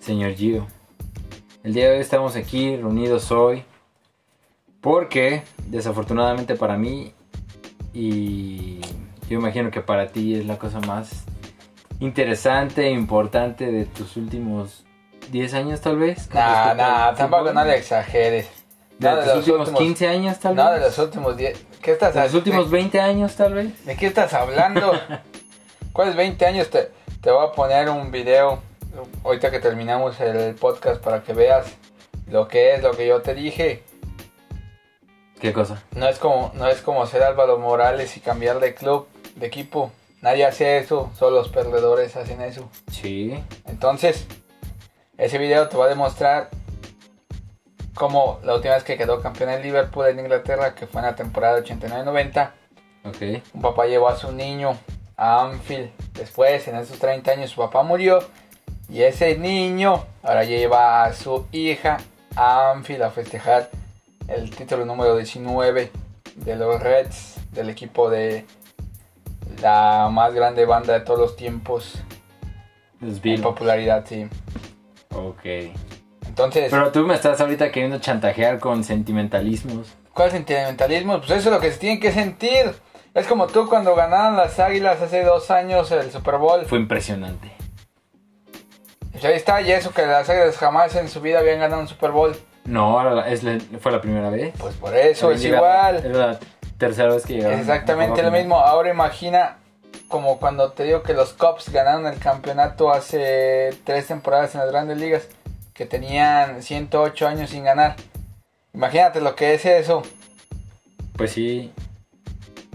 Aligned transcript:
Señor 0.00 0.34
Gio, 0.34 0.66
el 1.62 1.74
día 1.74 1.88
de 1.88 1.94
hoy 1.96 2.00
estamos 2.00 2.34
aquí 2.36 2.76
reunidos 2.76 3.30
hoy 3.30 3.64
porque 4.80 5.42
desafortunadamente 5.68 6.56
para 6.56 6.76
mí 6.76 7.12
y 7.92 8.80
yo 9.28 9.38
imagino 9.38 9.70
que 9.70 9.80
para 9.80 10.08
ti 10.08 10.34
es 10.34 10.46
la 10.46 10.58
cosa 10.58 10.80
más 10.80 11.10
interesante 12.00 12.86
e 12.86 12.90
importante 12.90 13.70
de 13.70 13.84
tus 13.84 14.16
últimos 14.16 14.84
10 15.30 15.54
años 15.54 15.80
tal 15.80 15.98
vez. 15.98 16.28
Nah, 16.34 16.74
nah, 16.74 17.14
tampoco 17.14 17.52
no 17.52 17.64
le 17.64 17.76
exageres. 17.76 18.48
De 18.98 19.08
No, 19.08 19.16
tus 19.16 19.26
los 19.26 19.36
últimos, 19.36 19.58
últimos- 19.60 19.80
15 19.80 20.08
años 20.08 20.38
tal 20.40 20.56
No, 20.56 20.70
vez. 20.70 20.80
de 20.80 20.86
los 20.86 20.98
últimos 20.98 21.36
10. 21.36 21.66
¿Qué 21.80 21.92
estás 21.92 22.14
De 22.14 22.22
los 22.22 22.34
últimos 22.34 22.70
20 22.70 23.00
años 23.00 23.34
tal 23.36 23.54
vez. 23.54 23.84
¿De 23.86 23.96
qué 23.96 24.06
estás 24.08 24.32
hablando? 24.34 24.92
¿Cuáles 25.92 26.16
20 26.16 26.46
años? 26.46 26.70
Te, 26.70 26.90
te 27.20 27.30
voy 27.30 27.46
a 27.46 27.52
poner 27.52 27.88
un 27.88 28.10
video 28.10 28.60
ahorita 29.24 29.50
que 29.50 29.60
terminamos 29.60 30.20
el 30.20 30.54
podcast 30.54 31.02
para 31.02 31.22
que 31.22 31.32
veas 31.32 31.66
lo 32.28 32.48
que 32.48 32.74
es 32.74 32.82
lo 32.82 32.92
que 32.92 33.06
yo 33.06 33.20
te 33.22 33.34
dije. 33.34 33.82
¿Qué 35.40 35.52
cosa? 35.52 35.82
No 35.92 36.06
es 36.06 36.18
como, 36.18 36.52
no 36.54 36.68
es 36.68 36.82
como 36.82 37.06
ser 37.06 37.22
Álvaro 37.22 37.58
Morales 37.58 38.16
y 38.16 38.20
cambiar 38.20 38.60
de 38.60 38.74
club, 38.74 39.08
de 39.36 39.46
equipo. 39.46 39.90
Nadie 40.20 40.44
hace 40.44 40.76
eso, 40.78 41.10
solo 41.18 41.36
los 41.38 41.48
perdedores 41.48 42.14
hacen 42.16 42.42
eso. 42.42 42.68
Sí. 42.92 43.42
Entonces, 43.66 44.26
ese 45.16 45.38
video 45.38 45.68
te 45.68 45.78
va 45.78 45.86
a 45.86 45.88
demostrar 45.88 46.50
cómo 47.94 48.38
la 48.44 48.54
última 48.54 48.74
vez 48.74 48.84
que 48.84 48.98
quedó 48.98 49.22
campeón 49.22 49.48
el 49.50 49.62
Liverpool 49.62 50.06
en 50.08 50.20
Inglaterra, 50.20 50.74
que 50.74 50.86
fue 50.86 51.00
en 51.00 51.06
la 51.06 51.14
temporada 51.16 51.58
89-90, 51.60 52.50
Ok. 53.06 53.42
un 53.54 53.62
papá 53.62 53.86
llevó 53.86 54.08
a 54.08 54.16
su 54.16 54.30
niño 54.30 54.76
a 55.20 55.44
Anfield. 55.44 55.90
Después, 56.14 56.66
en 56.66 56.76
esos 56.76 56.98
30 56.98 57.30
años, 57.30 57.50
su 57.50 57.60
papá 57.60 57.82
murió. 57.82 58.20
Y 58.88 59.02
ese 59.02 59.36
niño 59.36 60.04
ahora 60.22 60.44
lleva 60.44 61.04
a 61.04 61.12
su 61.12 61.46
hija 61.52 61.98
a 62.34 62.72
Anfield 62.72 63.02
a 63.02 63.10
festejar 63.10 63.70
el 64.26 64.50
título 64.50 64.84
número 64.84 65.16
19 65.16 65.92
de 66.36 66.56
los 66.56 66.82
Reds, 66.82 67.36
del 67.52 67.68
equipo 67.68 68.08
de 68.08 68.46
la 69.60 70.08
más 70.10 70.32
grande 70.32 70.64
banda 70.64 70.94
de 70.94 71.00
todos 71.00 71.20
los 71.20 71.36
tiempos 71.36 71.96
Los 73.00 73.24
en 73.24 73.42
popularidad, 73.42 74.04
sí. 74.08 74.26
Ok. 75.14 75.44
Entonces, 76.26 76.70
Pero 76.70 76.92
tú 76.92 77.00
me 77.06 77.14
estás 77.14 77.40
ahorita 77.40 77.70
queriendo 77.70 77.98
chantajear 77.98 78.58
con 78.58 78.82
sentimentalismos. 78.84 79.88
¿cuál 80.14 80.30
sentimentalismo? 80.30 81.18
Pues 81.18 81.30
eso 81.30 81.48
es 81.48 81.54
lo 81.54 81.60
que 81.60 81.72
se 81.72 81.78
tiene 81.78 82.00
que 82.00 82.12
sentir. 82.12 82.74
Es 83.14 83.26
como 83.26 83.46
tú 83.48 83.68
cuando 83.68 83.94
ganaron 83.94 84.36
las 84.36 84.58
Águilas 84.60 85.00
hace 85.02 85.24
dos 85.24 85.50
años 85.50 85.90
el 85.90 86.10
Super 86.12 86.36
Bowl. 86.36 86.64
Fue 86.66 86.78
impresionante. 86.78 87.50
Pues 89.12 89.24
ahí 89.24 89.34
está, 89.34 89.60
y 89.60 89.72
eso 89.72 89.90
que 89.92 90.06
las 90.06 90.28
Águilas 90.30 90.56
jamás 90.56 90.94
en 90.94 91.08
su 91.08 91.20
vida 91.20 91.40
habían 91.40 91.58
ganado 91.58 91.80
un 91.82 91.88
Super 91.88 92.12
Bowl. 92.12 92.36
No, 92.64 93.00
ahora 93.00 93.28
es 93.28 93.42
la- 93.42 93.58
fue 93.80 93.90
la 93.90 94.00
primera 94.00 94.30
vez. 94.30 94.54
Pues 94.58 94.74
por 94.76 94.94
eso 94.96 95.32
es 95.32 95.44
igual. 95.44 95.96
Es 95.96 96.04
la 96.16 96.38
tercera 96.78 97.12
vez 97.12 97.26
que 97.26 97.34
llegaron. 97.34 97.58
Exactamente 97.58 98.22
lo 98.22 98.30
mismo. 98.30 98.58
Ahora 98.60 98.90
imagina 98.90 99.56
como 100.08 100.38
cuando 100.38 100.70
te 100.72 100.84
digo 100.84 101.02
que 101.02 101.12
los 101.14 101.32
Cubs 101.32 101.70
ganaron 101.70 102.06
el 102.06 102.18
campeonato 102.18 102.92
hace 102.92 103.70
tres 103.84 104.06
temporadas 104.06 104.54
en 104.54 104.60
las 104.60 104.70
grandes 104.70 104.98
ligas, 104.98 105.28
que 105.74 105.84
tenían 105.86 106.62
108 106.62 107.26
años 107.26 107.50
sin 107.50 107.64
ganar. 107.64 107.96
Imagínate 108.72 109.20
lo 109.20 109.34
que 109.34 109.54
es 109.54 109.64
eso. 109.64 110.02
Pues 111.16 111.32
sí. 111.32 111.72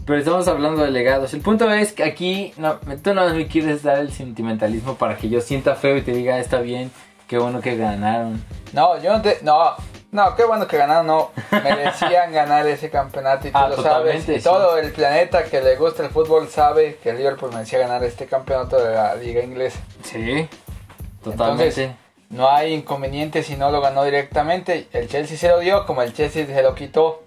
Pero 0.05 0.19
estamos 0.19 0.47
hablando 0.47 0.83
de 0.83 0.91
legados. 0.91 1.33
El 1.33 1.41
punto 1.41 1.71
es 1.71 1.91
que 1.93 2.03
aquí 2.03 2.53
no, 2.57 2.79
tú 3.03 3.13
no 3.13 3.27
me 3.33 3.47
quieres 3.47 3.81
dar 3.83 3.97
el 3.99 4.11
sentimentalismo 4.11 4.95
para 4.95 5.17
que 5.17 5.29
yo 5.29 5.41
sienta 5.41 5.75
feo 5.75 5.97
y 5.97 6.01
te 6.01 6.11
diga, 6.11 6.35
"Ah, 6.35 6.39
está 6.39 6.59
bien, 6.59 6.91
qué 7.27 7.37
bueno 7.39 7.59
que 7.61 7.75
ganaron. 7.75 8.43
No, 8.73 9.01
yo 9.01 9.13
no 9.13 9.21
te... 9.23 9.39
No, 9.41 9.71
no, 10.11 10.35
qué 10.35 10.45
bueno 10.45 10.67
que 10.67 10.77
ganaron, 10.77 11.07
no. 11.07 11.31
Merecían 11.51 12.31
ganar 12.31 12.67
ese 12.67 12.89
campeonato 12.91 13.47
y 13.47 13.51
tú 13.51 13.57
Ah, 13.57 13.67
lo 13.69 13.81
sabes. 13.81 14.29
Y 14.29 14.35
sí. 14.37 14.43
todo 14.43 14.77
el 14.77 14.91
planeta 14.91 15.43
que 15.43 15.59
le 15.61 15.75
gusta 15.75 16.03
el 16.03 16.09
fútbol 16.11 16.47
sabe 16.49 16.97
que 17.01 17.09
el 17.09 17.17
Liverpool 17.17 17.51
merecía 17.51 17.79
ganar 17.79 18.03
este 18.03 18.27
campeonato 18.27 18.77
de 18.81 18.93
la 18.93 19.15
liga 19.15 19.43
inglesa. 19.43 19.79
Sí, 20.03 20.47
totalmente. 21.23 21.63
Entonces, 21.63 21.89
no 22.29 22.49
hay 22.49 22.73
inconveniente 22.73 23.41
si 23.43 23.55
no 23.57 23.71
lo 23.71 23.81
ganó 23.81 24.03
directamente. 24.03 24.87
El 24.93 25.07
Chelsea 25.09 25.35
se 25.37 25.49
lo 25.49 25.59
dio, 25.59 25.85
como 25.85 26.01
el 26.03 26.13
Chelsea 26.13 26.45
se 26.45 26.61
lo 26.61 26.75
quitó 26.75 27.23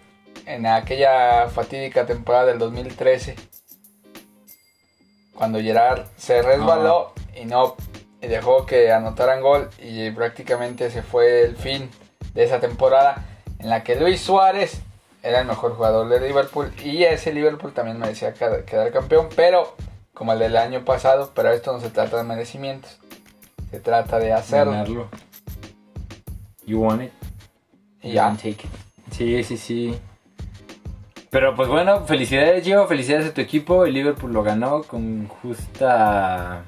en 0.48 0.66
aquella 0.66 1.48
fatídica 1.48 2.06
temporada 2.06 2.47
del 2.47 2.59
2013. 2.59 3.36
Cuando 5.34 5.60
Gerard 5.60 6.06
se 6.16 6.42
resbaló 6.42 7.12
y 7.36 7.44
no 7.44 7.76
y 8.20 8.26
dejó 8.26 8.66
que 8.66 8.91
anotaran 8.91 9.41
gol 9.41 9.69
y 9.78 10.10
prácticamente 10.10 10.91
se 10.91 11.03
fue 11.03 11.42
el 11.42 11.56
fin 11.56 11.88
de 12.34 12.44
esa 12.44 12.58
temporada 12.58 13.25
en 13.60 13.70
la 13.70 13.84
que 13.84 13.94
Luis 13.94 14.20
Suárez 14.20 14.81
era 15.22 15.41
el 15.41 15.47
mejor 15.47 15.76
jugador 15.76 16.08
de 16.08 16.20
Liverpool 16.26 16.72
y 16.82 17.04
ese 17.04 17.32
Liverpool 17.32 17.72
también 17.72 17.98
merecía 17.98 18.34
quedar 18.34 18.91
campeón, 18.92 19.28
pero 19.37 19.76
como 20.14 20.32
el 20.32 20.41
del 20.41 20.56
año 20.56 20.84
pasado, 20.84 21.31
pero 21.34 21.53
esto 21.53 21.72
no 21.72 21.81
se 21.81 21.91
trata 21.91 22.16
de 22.16 22.25
merecimientos. 22.25 22.98
Se 23.70 23.78
trata 23.78 24.19
de 24.19 24.32
hacerlo. 24.32 24.72
Ganarlo. 24.72 25.08
You 26.64 26.81
want 26.81 27.03
it, 27.03 27.12
Y 28.03 28.08
you 28.08 28.14
ya. 28.14 28.32
take 28.32 28.50
it. 28.50 28.60
Sí, 29.12 29.44
sí, 29.44 29.56
sí. 29.56 29.98
Pero 31.31 31.55
pues 31.55 31.69
bueno, 31.69 32.05
felicidades 32.06 32.65
Gio, 32.65 32.87
felicidades 32.87 33.27
a 33.27 33.34
tu 33.34 33.41
equipo. 33.41 33.84
El 33.84 33.94
Liverpool 33.94 34.33
lo 34.33 34.43
ganó 34.43 34.83
con 34.83 35.28
justa... 35.28 36.65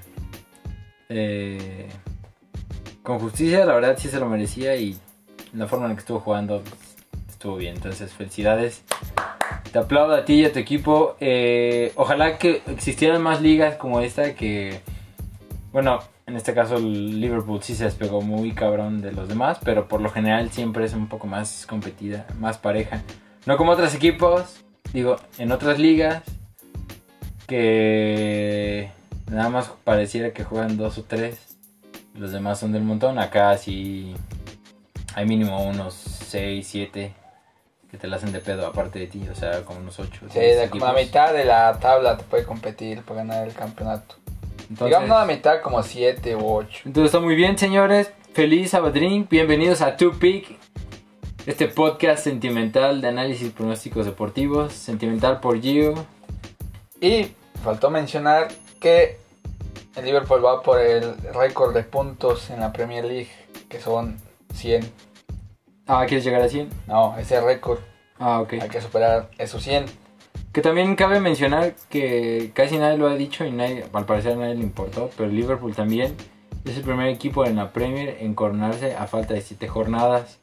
eh, 1.08 1.88
con 3.02 3.18
justicia, 3.18 3.64
la 3.64 3.74
verdad 3.74 3.96
sí 3.98 4.08
se 4.08 4.20
lo 4.20 4.26
merecía 4.26 4.76
y 4.76 4.98
la 5.54 5.66
forma 5.66 5.86
en 5.86 5.90
la 5.90 5.96
que 5.96 6.00
estuvo 6.00 6.20
jugando 6.20 6.62
estuvo 7.28 7.56
bien. 7.56 7.76
Entonces, 7.76 8.12
felicidades. 8.12 8.84
Te 9.72 9.78
aplaudo 9.78 10.14
a 10.14 10.24
ti 10.24 10.34
y 10.34 10.44
a 10.44 10.52
tu 10.52 10.58
equipo. 10.58 11.16
Eh, 11.20 11.92
ojalá 11.96 12.36
que 12.38 12.62
existieran 12.66 13.22
más 13.22 13.40
ligas 13.40 13.76
como 13.76 14.00
esta 14.00 14.34
que... 14.34 14.80
Bueno, 15.72 16.00
en 16.26 16.36
este 16.36 16.52
caso 16.52 16.76
el 16.76 17.20
Liverpool 17.20 17.62
sí 17.62 17.74
se 17.74 17.84
despegó 17.84 18.20
muy 18.20 18.52
cabrón 18.52 19.00
de 19.00 19.12
los 19.12 19.28
demás, 19.28 19.58
pero 19.64 19.88
por 19.88 20.00
lo 20.00 20.10
general 20.10 20.50
siempre 20.50 20.84
es 20.84 20.92
un 20.92 21.08
poco 21.08 21.26
más 21.26 21.66
competida, 21.66 22.26
más 22.38 22.58
pareja. 22.58 23.02
No 23.46 23.56
como 23.56 23.72
otros 23.72 23.94
equipos, 23.94 24.60
digo, 24.92 25.16
en 25.38 25.50
otras 25.50 25.78
ligas, 25.78 26.22
que 27.46 28.90
nada 29.30 29.48
más 29.48 29.70
pareciera 29.82 30.32
que 30.32 30.44
juegan 30.44 30.76
dos 30.76 30.98
o 30.98 31.04
tres, 31.04 31.56
los 32.14 32.32
demás 32.32 32.60
son 32.60 32.72
del 32.72 32.82
montón. 32.82 33.18
Acá 33.18 33.56
sí 33.56 34.14
hay 35.14 35.26
mínimo 35.26 35.62
unos 35.64 35.94
6, 35.94 36.66
7 36.66 37.14
que 37.90 37.98
te 37.98 38.06
la 38.06 38.16
hacen 38.16 38.30
de 38.30 38.38
pedo 38.38 38.66
aparte 38.66 39.00
de 39.00 39.06
ti, 39.08 39.26
o 39.28 39.34
sea, 39.34 39.62
como 39.62 39.80
unos 39.80 39.98
8. 39.98 40.26
Sí, 40.30 40.38
de 40.38 40.68
como 40.70 40.86
la 40.86 40.92
mitad 40.92 41.32
de 41.32 41.44
la 41.44 41.76
tabla 41.80 42.16
te 42.16 42.22
puede 42.24 42.44
competir 42.44 43.02
para 43.02 43.24
ganar 43.24 43.48
el 43.48 43.54
campeonato. 43.54 44.16
Entonces, 44.68 44.86
Digamos 44.86 45.08
no 45.08 45.18
la 45.18 45.24
mitad, 45.24 45.60
como 45.60 45.82
7 45.82 46.36
u 46.36 46.46
8. 46.46 46.82
Entonces 46.84 47.06
está 47.06 47.18
muy 47.18 47.34
bien, 47.34 47.58
señores. 47.58 48.12
Feliz 48.32 48.70
Sabadrín. 48.70 49.26
Bienvenidos 49.28 49.80
a 49.80 49.96
Two 49.96 50.12
Pick. 50.12 50.59
Este 51.46 51.68
podcast 51.68 52.22
sentimental 52.24 53.00
de 53.00 53.08
análisis 53.08 53.48
y 53.48 53.50
pronósticos 53.50 54.06
deportivos. 54.06 54.72
Sentimental 54.72 55.40
por 55.40 55.60
Gio. 55.60 55.94
Y 57.00 57.28
faltó 57.64 57.90
mencionar 57.90 58.48
que 58.80 59.18
el 59.96 60.04
Liverpool 60.04 60.44
va 60.44 60.62
por 60.62 60.80
el 60.80 61.16
récord 61.34 61.74
de 61.74 61.82
puntos 61.82 62.50
en 62.50 62.60
la 62.60 62.72
Premier 62.72 63.04
League, 63.04 63.30
que 63.68 63.80
son 63.80 64.16
100. 64.54 64.90
Ah, 65.86 66.04
¿quieres 66.06 66.24
llegar 66.24 66.42
a 66.42 66.48
100? 66.48 66.68
No, 66.86 67.16
ese 67.18 67.40
récord 67.40 67.78
Ah, 68.18 68.40
ok. 68.40 68.54
hay 68.54 68.68
que 68.68 68.80
superar 68.80 69.30
esos 69.38 69.62
100. 69.62 69.86
Que 70.52 70.62
también 70.62 70.94
cabe 70.94 71.20
mencionar 71.20 71.74
que 71.88 72.50
casi 72.54 72.76
nadie 72.78 72.98
lo 72.98 73.08
ha 73.08 73.14
dicho 73.14 73.44
y 73.44 73.50
nadie, 73.52 73.84
al 73.92 74.04
parecer 74.04 74.32
a 74.32 74.36
nadie 74.36 74.56
le 74.56 74.62
importó, 74.62 75.10
pero 75.16 75.28
Liverpool 75.28 75.74
también 75.74 76.14
es 76.64 76.76
el 76.76 76.82
primer 76.82 77.06
equipo 77.08 77.44
en 77.46 77.56
la 77.56 77.72
Premier 77.72 78.18
en 78.20 78.34
coronarse 78.34 78.94
a 78.94 79.06
falta 79.06 79.34
de 79.34 79.40
7 79.42 79.68
jornadas. 79.68 80.38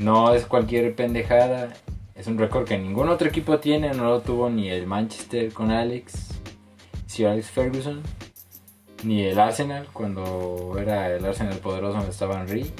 No 0.00 0.32
es 0.32 0.46
cualquier 0.46 0.94
pendejada, 0.96 1.74
es 2.14 2.26
un 2.26 2.38
récord 2.38 2.66
que 2.66 2.78
ningún 2.78 3.10
otro 3.10 3.28
equipo 3.28 3.58
tiene, 3.58 3.92
no 3.92 4.04
lo 4.04 4.20
tuvo 4.22 4.48
ni 4.48 4.70
el 4.70 4.86
Manchester 4.86 5.52
con 5.52 5.70
Alex, 5.70 6.40
Sir 7.06 7.26
Alex 7.26 7.50
Ferguson, 7.50 8.02
ni 9.04 9.24
el 9.24 9.38
Arsenal 9.38 9.88
cuando 9.92 10.74
era 10.80 11.14
el 11.14 11.22
Arsenal 11.22 11.58
poderoso 11.58 11.98
donde 11.98 12.12
estaba 12.12 12.40
Henry. 12.40 12.72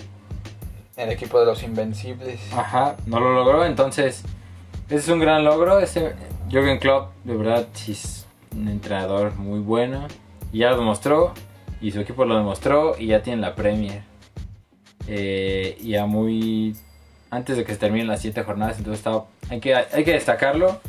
El 0.97 1.11
equipo 1.11 1.39
de 1.39 1.45
los 1.45 1.63
invencibles. 1.63 2.41
Ajá, 2.55 2.97
no 3.05 3.21
lo 3.21 3.35
logró, 3.35 3.67
entonces 3.67 4.25
ese 4.87 4.97
es 4.97 5.09
un 5.09 5.21
gran 5.21 5.45
logro. 5.45 5.79
Este 5.79 6.15
Jürgen 6.49 6.79
Klopp, 6.79 7.13
de 7.25 7.37
verdad, 7.37 7.69
es 7.87 8.27
un 8.57 8.67
entrenador 8.67 9.35
muy 9.37 9.61
bueno. 9.61 10.09
Y 10.55 10.61
ya 10.61 10.71
lo 10.71 10.79
demostró, 10.79 11.35
y 11.83 11.93
su 11.93 12.01
equipo 12.01 12.25
lo 12.25 12.39
demostró, 12.39 12.99
y 12.99 13.09
ya 13.09 13.23
tiene 13.23 13.43
la 13.43 13.55
Premier. 13.55 14.05
Eh, 15.07 15.77
y 15.83 15.99
muy 16.07 16.75
antes 17.31 17.57
de 17.57 17.65
que 17.65 17.73
se 17.73 17.79
terminen 17.79 18.09
las 18.09 18.21
7 18.21 18.43
jornadas, 18.43 18.79
entonces 18.79 18.99
está, 18.99 19.25
hay, 19.49 19.61
que, 19.61 19.75
hay 19.75 20.05
que 20.05 20.13
destacarlo. 20.13 20.81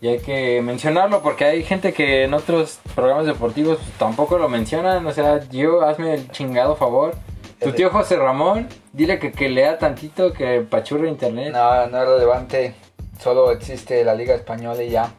y 0.00 0.08
hay 0.08 0.18
que 0.20 0.62
mencionarlo 0.62 1.22
porque 1.22 1.44
hay 1.44 1.62
gente 1.62 1.92
que 1.92 2.24
en 2.24 2.34
otros 2.34 2.78
programas 2.94 3.26
deportivos 3.26 3.78
tampoco 3.98 4.38
lo 4.38 4.48
mencionan. 4.48 5.06
O 5.06 5.12
sea, 5.12 5.40
yo 5.50 5.82
hazme 5.82 6.14
el 6.14 6.30
chingado 6.30 6.76
favor. 6.76 7.14
Tu 7.60 7.72
tío 7.72 7.90
José 7.90 8.16
Ramón, 8.16 8.68
dile 8.92 9.18
que, 9.18 9.32
que 9.32 9.48
lea 9.48 9.78
tantito, 9.78 10.32
que 10.32 10.60
pachurre 10.60 11.08
internet. 11.08 11.52
No, 11.52 11.86
no 11.88 12.02
es 12.02 12.08
relevante. 12.08 12.74
Solo 13.20 13.50
existe 13.50 14.04
la 14.04 14.14
Liga 14.14 14.34
Española 14.34 14.80
y 14.82 14.90
ya. 14.90 15.12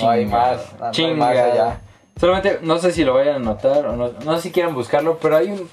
No 0.00 0.10
hay 0.10 0.26
más. 0.26 0.72
No, 0.72 0.78
no 0.78 0.86
hay 0.86 0.92
Chinga. 0.92 1.14
más 1.14 1.36
allá. 1.36 1.80
Solamente, 2.18 2.58
no 2.62 2.78
sé 2.78 2.92
si 2.92 3.04
lo 3.04 3.14
vayan 3.14 3.36
a 3.36 3.38
notar 3.38 3.86
o 3.86 3.96
no, 3.96 4.12
no 4.24 4.36
sé 4.36 4.42
si 4.42 4.52
quieran 4.52 4.74
buscarlo, 4.74 5.18
pero 5.20 5.36
hay 5.36 5.50
un, 5.50 5.68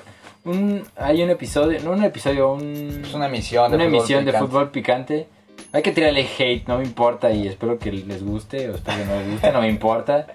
un 0.49 0.83
hay 0.95 1.23
un 1.23 1.29
episodio, 1.29 1.79
no 1.81 1.91
un 1.91 2.03
episodio, 2.03 2.53
un, 2.53 3.01
Es 3.03 3.13
una 3.13 3.27
emisión 3.27 3.69
de 3.71 3.75
una 3.75 3.85
fútbol 3.85 3.99
emisión 3.99 4.25
de 4.25 4.31
picante. 4.31 4.47
fútbol 4.47 4.71
picante. 4.71 5.27
Hay 5.71 5.81
que 5.81 5.91
tirarle 5.91 6.27
hate, 6.37 6.67
no 6.67 6.77
me 6.77 6.83
importa 6.83 7.31
y 7.31 7.47
espero 7.47 7.77
que 7.77 7.91
les 7.91 8.23
guste 8.23 8.69
o 8.69 8.75
espero 8.75 8.97
que 8.97 9.05
no 9.05 9.15
les 9.19 9.31
guste, 9.31 9.51
no 9.51 9.61
me 9.61 9.69
importa. 9.69 10.27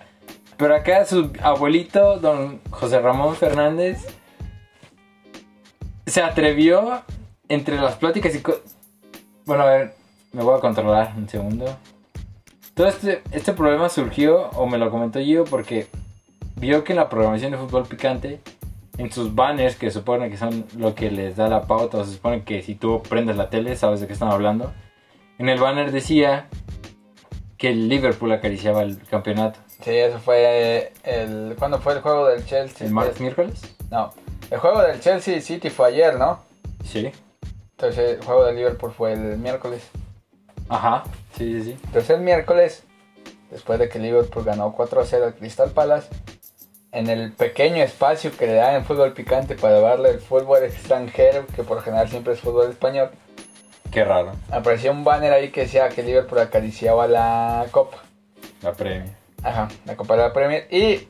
Pero 0.56 0.74
acá 0.74 1.04
su 1.04 1.32
abuelito, 1.42 2.18
don 2.18 2.60
José 2.70 3.00
Ramón 3.00 3.34
Fernández, 3.34 4.06
se 6.06 6.22
atrevió 6.22 7.02
entre 7.48 7.76
las 7.76 7.96
pláticas 7.96 8.34
y... 8.34 8.42
Bueno, 9.44 9.64
a 9.64 9.66
ver, 9.66 9.94
me 10.32 10.42
voy 10.42 10.56
a 10.56 10.60
controlar 10.60 11.12
un 11.16 11.28
segundo. 11.28 11.76
Todo 12.74 12.86
este, 12.86 13.22
este 13.30 13.52
problema 13.52 13.88
surgió, 13.88 14.50
o 14.50 14.66
me 14.66 14.78
lo 14.78 14.90
comentó 14.90 15.20
yo, 15.20 15.44
porque 15.44 15.86
vio 16.56 16.84
que 16.84 16.92
en 16.92 16.96
la 16.96 17.08
programación 17.08 17.52
de 17.52 17.58
fútbol 17.58 17.86
picante, 17.86 18.40
en 18.98 19.10
sus 19.10 19.34
banners, 19.34 19.76
que 19.76 19.90
supone 19.90 20.30
que 20.30 20.36
son 20.36 20.64
lo 20.76 20.94
que 20.94 21.10
les 21.10 21.36
da 21.36 21.48
la 21.48 21.62
pauta, 21.62 21.98
o 21.98 22.04
se 22.04 22.12
supone 22.12 22.44
que 22.44 22.62
si 22.62 22.74
tú 22.74 23.02
prendes 23.02 23.36
la 23.36 23.50
tele, 23.50 23.76
sabes 23.76 24.00
de 24.00 24.06
qué 24.06 24.12
están 24.12 24.30
hablando. 24.30 24.72
En 25.38 25.48
el 25.48 25.58
banner 25.58 25.90
decía 25.90 26.48
que 27.58 27.70
el 27.70 27.88
Liverpool 27.88 28.32
acariciaba 28.32 28.82
el 28.82 28.98
campeonato. 29.04 29.58
Sí, 29.82 29.90
eso 29.90 30.18
fue 30.18 30.92
el. 31.02 31.56
¿Cuándo 31.58 31.80
fue 31.80 31.94
el 31.94 32.00
juego 32.00 32.28
del 32.28 32.44
Chelsea? 32.46 32.86
¿El 32.86 32.92
martes, 32.92 33.20
miércoles? 33.20 33.74
No. 33.90 34.12
El 34.50 34.58
juego 34.58 34.80
del 34.82 35.00
Chelsea 35.00 35.40
City 35.40 35.70
fue 35.70 35.88
ayer, 35.88 36.18
¿no? 36.18 36.40
Sí. 36.84 37.10
Entonces 37.72 38.18
el 38.18 38.24
juego 38.24 38.44
del 38.44 38.56
Liverpool 38.56 38.92
fue 38.92 39.12
el 39.12 39.38
miércoles. 39.38 39.82
Ajá, 40.68 41.02
sí, 41.36 41.52
sí, 41.54 41.64
sí. 41.64 41.78
Entonces 41.84 42.10
el 42.10 42.20
miércoles, 42.20 42.84
después 43.50 43.78
de 43.78 43.88
que 43.88 43.98
Liverpool 43.98 44.44
ganó 44.44 44.72
4 44.72 45.00
a 45.00 45.04
0 45.04 45.24
al 45.26 45.34
Crystal 45.34 45.70
Palace, 45.70 46.08
en 46.94 47.08
el 47.08 47.32
pequeño 47.32 47.82
espacio 47.82 48.30
que 48.36 48.46
le 48.46 48.54
dan 48.54 48.76
en 48.76 48.84
fútbol 48.84 49.12
picante 49.12 49.54
para 49.56 49.80
darle 49.80 50.10
el 50.10 50.20
fútbol 50.20 50.62
extranjero, 50.62 51.44
que 51.54 51.62
por 51.62 51.82
general 51.82 52.08
siempre 52.08 52.32
es 52.34 52.40
fútbol 52.40 52.70
español, 52.70 53.10
Qué 53.90 54.04
raro. 54.04 54.32
apareció 54.50 54.90
un 54.92 55.04
banner 55.04 55.32
ahí 55.32 55.50
que 55.50 55.62
decía 55.62 55.88
que 55.88 56.02
Liverpool 56.02 56.38
acariciaba 56.38 57.06
la 57.06 57.66
copa. 57.70 57.98
La 58.62 58.72
premia. 58.72 59.14
Ajá, 59.42 59.68
la 59.84 59.94
Copa 59.96 60.16
de 60.16 60.22
la 60.22 60.32
Premier. 60.32 60.66
Y 60.70 61.06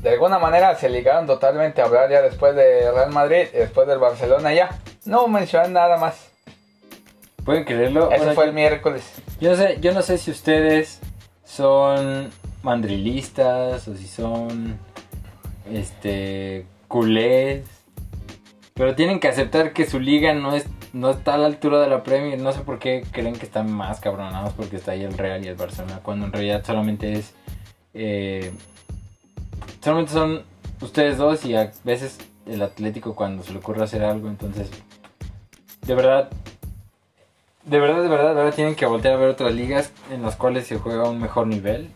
de 0.00 0.10
alguna 0.10 0.38
manera 0.38 0.74
se 0.76 0.88
ligaron 0.90 1.26
totalmente 1.26 1.80
a 1.80 1.86
hablar 1.86 2.10
ya 2.10 2.20
después 2.22 2.54
de 2.54 2.90
Real 2.92 3.10
Madrid 3.10 3.46
y 3.54 3.56
después 3.56 3.86
del 3.88 3.98
Barcelona 3.98 4.52
ya. 4.52 4.68
No 5.06 5.26
mencionan 5.28 5.72
nada 5.72 5.96
más. 5.96 6.28
¿Pueden 7.44 7.64
creerlo? 7.64 8.10
Eso 8.12 8.24
fue 8.26 8.34
yo- 8.34 8.42
el 8.44 8.52
miércoles. 8.52 9.02
Yo 9.40 9.50
no 9.50 9.56
sé, 9.56 9.78
yo 9.80 9.92
no 9.92 10.02
sé 10.02 10.18
si 10.18 10.30
ustedes 10.30 11.00
son 11.44 12.30
mandrilistas 12.62 13.88
o 13.88 13.96
si 13.96 14.06
son 14.06 14.78
este 15.72 16.66
culés, 16.88 17.64
pero 18.74 18.94
tienen 18.94 19.20
que 19.20 19.28
aceptar 19.28 19.72
que 19.72 19.86
su 19.86 20.00
liga 20.00 20.32
no 20.34 20.54
es 20.54 20.66
no 20.92 21.10
está 21.10 21.34
a 21.34 21.38
la 21.38 21.46
altura 21.46 21.80
de 21.80 21.88
la 21.88 22.02
Premier. 22.02 22.38
No 22.40 22.52
sé 22.52 22.60
por 22.60 22.78
qué 22.80 23.04
creen 23.12 23.34
que 23.36 23.46
están 23.46 23.70
más 23.72 24.00
cabronados 24.00 24.52
porque 24.54 24.76
está 24.76 24.92
ahí 24.92 25.04
el 25.04 25.16
Real 25.16 25.44
y 25.44 25.48
el 25.48 25.54
Barcelona, 25.54 26.00
cuando 26.02 26.26
en 26.26 26.32
realidad 26.32 26.64
solamente 26.64 27.12
es 27.12 27.32
eh, 27.94 28.50
solamente 29.82 30.12
son 30.12 30.42
ustedes 30.80 31.16
dos 31.18 31.44
y 31.44 31.54
a 31.54 31.70
veces 31.84 32.18
el 32.46 32.62
Atlético 32.62 33.14
cuando 33.14 33.42
se 33.44 33.52
le 33.52 33.58
ocurre 33.58 33.84
hacer 33.84 34.02
algo, 34.02 34.28
entonces 34.28 34.68
de 35.86 35.94
verdad 35.94 36.30
de 37.64 37.78
verdad, 37.78 38.02
de 38.02 38.08
verdad, 38.08 38.36
ahora 38.38 38.50
tienen 38.52 38.74
que 38.74 38.86
voltear 38.86 39.14
a 39.14 39.18
ver 39.18 39.28
otras 39.28 39.54
ligas 39.54 39.92
en 40.10 40.22
las 40.22 40.34
cuales 40.34 40.66
se 40.66 40.78
juega 40.78 41.04
a 41.04 41.10
un 41.10 41.20
mejor 41.20 41.46
nivel. 41.46 41.90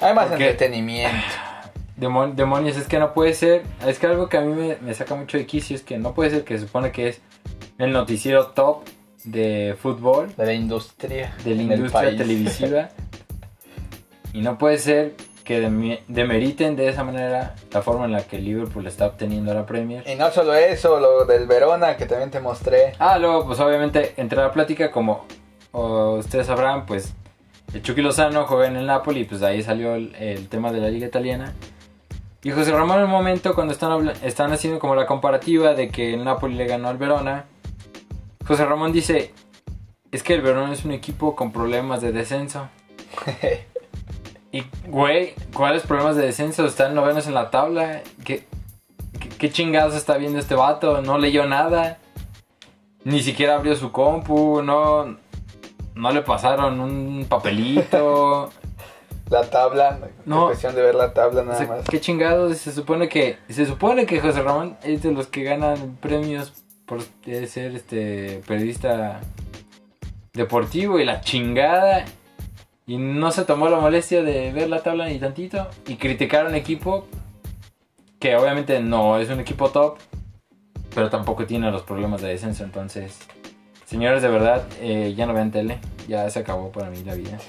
Hay 0.00 0.14
más 0.14 0.26
Porque- 0.28 0.50
entretenimiento. 0.50 1.16
Demon- 1.96 2.34
demonios, 2.34 2.76
es 2.76 2.86
que 2.88 2.98
no 2.98 3.14
puede 3.14 3.34
ser. 3.34 3.62
Es 3.86 3.98
que 3.98 4.06
algo 4.06 4.28
que 4.28 4.36
a 4.36 4.40
mí 4.40 4.52
me, 4.52 4.76
me 4.80 4.94
saca 4.94 5.14
mucho 5.14 5.38
de 5.38 5.46
quicio 5.46 5.76
es 5.76 5.82
que 5.82 5.96
no 5.98 6.12
puede 6.14 6.30
ser 6.30 6.44
que 6.44 6.58
se 6.58 6.66
supone 6.66 6.90
que 6.92 7.08
es 7.08 7.20
el 7.78 7.92
noticiero 7.92 8.46
top 8.48 8.82
de 9.24 9.76
fútbol, 9.80 10.34
De 10.36 10.44
la 10.46 10.52
industria. 10.52 11.34
de 11.44 11.54
la 11.54 11.62
industria 11.62 12.16
televisiva. 12.16 12.88
y 14.32 14.40
no 14.42 14.58
puede 14.58 14.78
ser 14.78 15.14
que 15.44 15.60
demeriten 16.08 16.74
de 16.74 16.88
esa 16.88 17.04
manera 17.04 17.54
la 17.70 17.82
forma 17.82 18.06
en 18.06 18.12
la 18.12 18.22
que 18.22 18.38
Liverpool 18.38 18.86
está 18.86 19.06
obteniendo 19.06 19.52
la 19.54 19.66
Premier. 19.66 20.02
Y 20.08 20.14
no 20.14 20.30
solo 20.30 20.54
eso, 20.54 20.98
lo 20.98 21.26
del 21.26 21.46
Verona 21.46 21.96
que 21.96 22.06
también 22.06 22.30
te 22.30 22.40
mostré. 22.40 22.94
Ah, 22.98 23.18
luego, 23.18 23.46
pues 23.46 23.60
obviamente, 23.60 24.14
entre 24.16 24.38
la 24.38 24.50
plática, 24.52 24.90
como 24.90 25.26
ustedes 25.72 26.46
sabrán, 26.46 26.86
pues 26.86 27.12
el 27.74 27.82
Chucky 27.82 28.00
Lozano 28.00 28.46
juega 28.46 28.68
en 28.68 28.76
el 28.76 28.86
Napoli, 28.86 29.20
y 29.20 29.24
pues 29.24 29.40
de 29.42 29.46
ahí 29.48 29.62
salió 29.62 29.94
el, 29.94 30.14
el 30.16 30.48
tema 30.48 30.72
de 30.72 30.80
la 30.80 30.88
liga 30.88 31.06
italiana. 31.06 31.52
Y 32.44 32.50
José 32.50 32.72
Ramón, 32.72 32.98
en 32.98 33.04
un 33.06 33.10
momento, 33.10 33.54
cuando 33.54 33.72
están, 33.72 34.12
están 34.22 34.52
haciendo 34.52 34.78
como 34.78 34.94
la 34.94 35.06
comparativa 35.06 35.72
de 35.72 35.88
que 35.88 36.12
el 36.12 36.24
Napoli 36.24 36.54
le 36.54 36.66
ganó 36.66 36.88
al 36.88 36.98
Verona, 36.98 37.46
José 38.46 38.66
Ramón 38.66 38.92
dice: 38.92 39.32
Es 40.12 40.22
que 40.22 40.34
el 40.34 40.42
Verona 40.42 40.74
es 40.74 40.84
un 40.84 40.92
equipo 40.92 41.34
con 41.34 41.52
problemas 41.52 42.00
de 42.00 42.12
descenso. 42.12 42.68
Y, 44.52 44.62
güey, 44.86 45.34
¿cuáles 45.52 45.82
problemas 45.82 46.14
de 46.14 46.26
descenso? 46.26 46.64
Están 46.64 46.94
novenos 46.94 47.26
en 47.26 47.34
la 47.34 47.50
tabla. 47.50 48.02
¿Qué, 48.24 48.46
qué, 49.18 49.28
qué 49.28 49.50
chingados 49.50 49.96
está 49.96 50.16
viendo 50.16 50.38
este 50.38 50.54
vato? 50.54 51.02
No 51.02 51.18
leyó 51.18 51.44
nada. 51.44 51.98
Ni 53.02 53.20
siquiera 53.20 53.56
abrió 53.56 53.74
su 53.74 53.90
compu. 53.90 54.62
No, 54.62 55.16
no 55.96 56.12
le 56.12 56.22
pasaron 56.22 56.78
un 56.78 57.26
papelito. 57.28 58.52
La 59.34 59.50
tabla. 59.50 59.98
No. 60.26 60.42
Es 60.42 60.46
cuestión 60.50 60.76
de 60.76 60.82
ver 60.82 60.94
la 60.94 61.12
tabla 61.12 61.42
nada 61.42 61.66
más. 61.66 61.84
¿Qué 61.88 62.00
chingados? 62.00 62.56
Se 62.56 62.70
supone 62.70 63.08
que 63.08 63.36
se 63.48 63.66
supone 63.66 64.06
que 64.06 64.20
José 64.20 64.42
Ramón 64.42 64.76
es 64.84 65.02
de 65.02 65.10
los 65.10 65.26
que 65.26 65.42
ganan 65.42 65.98
premios 66.00 66.52
por 66.86 67.00
eh, 67.26 67.48
ser 67.48 67.74
este 67.74 68.42
periodista 68.46 69.20
deportivo 70.34 71.00
y 71.00 71.04
la 71.04 71.20
chingada. 71.20 72.04
Y 72.86 72.96
no 72.96 73.32
se 73.32 73.44
tomó 73.44 73.68
la 73.68 73.80
molestia 73.80 74.22
de 74.22 74.52
ver 74.52 74.68
la 74.68 74.84
tabla 74.84 75.08
ni 75.08 75.18
tantito. 75.18 75.66
Y 75.88 75.96
criticar 75.96 76.46
a 76.46 76.48
un 76.48 76.54
equipo 76.54 77.08
que 78.20 78.36
obviamente 78.36 78.78
no 78.78 79.18
es 79.18 79.28
un 79.30 79.40
equipo 79.40 79.70
top, 79.70 79.98
pero 80.94 81.10
tampoco 81.10 81.44
tiene 81.44 81.72
los 81.72 81.82
problemas 81.82 82.22
de 82.22 82.28
descenso. 82.28 82.62
Entonces, 82.62 83.18
señores, 83.84 84.22
de 84.22 84.28
verdad, 84.28 84.64
eh, 84.80 85.12
ya 85.16 85.26
no 85.26 85.34
vean 85.34 85.50
tele. 85.50 85.80
Ya 86.06 86.30
se 86.30 86.38
acabó 86.38 86.70
para 86.70 86.88
mí 86.88 87.02
la 87.02 87.16
vida. 87.16 87.36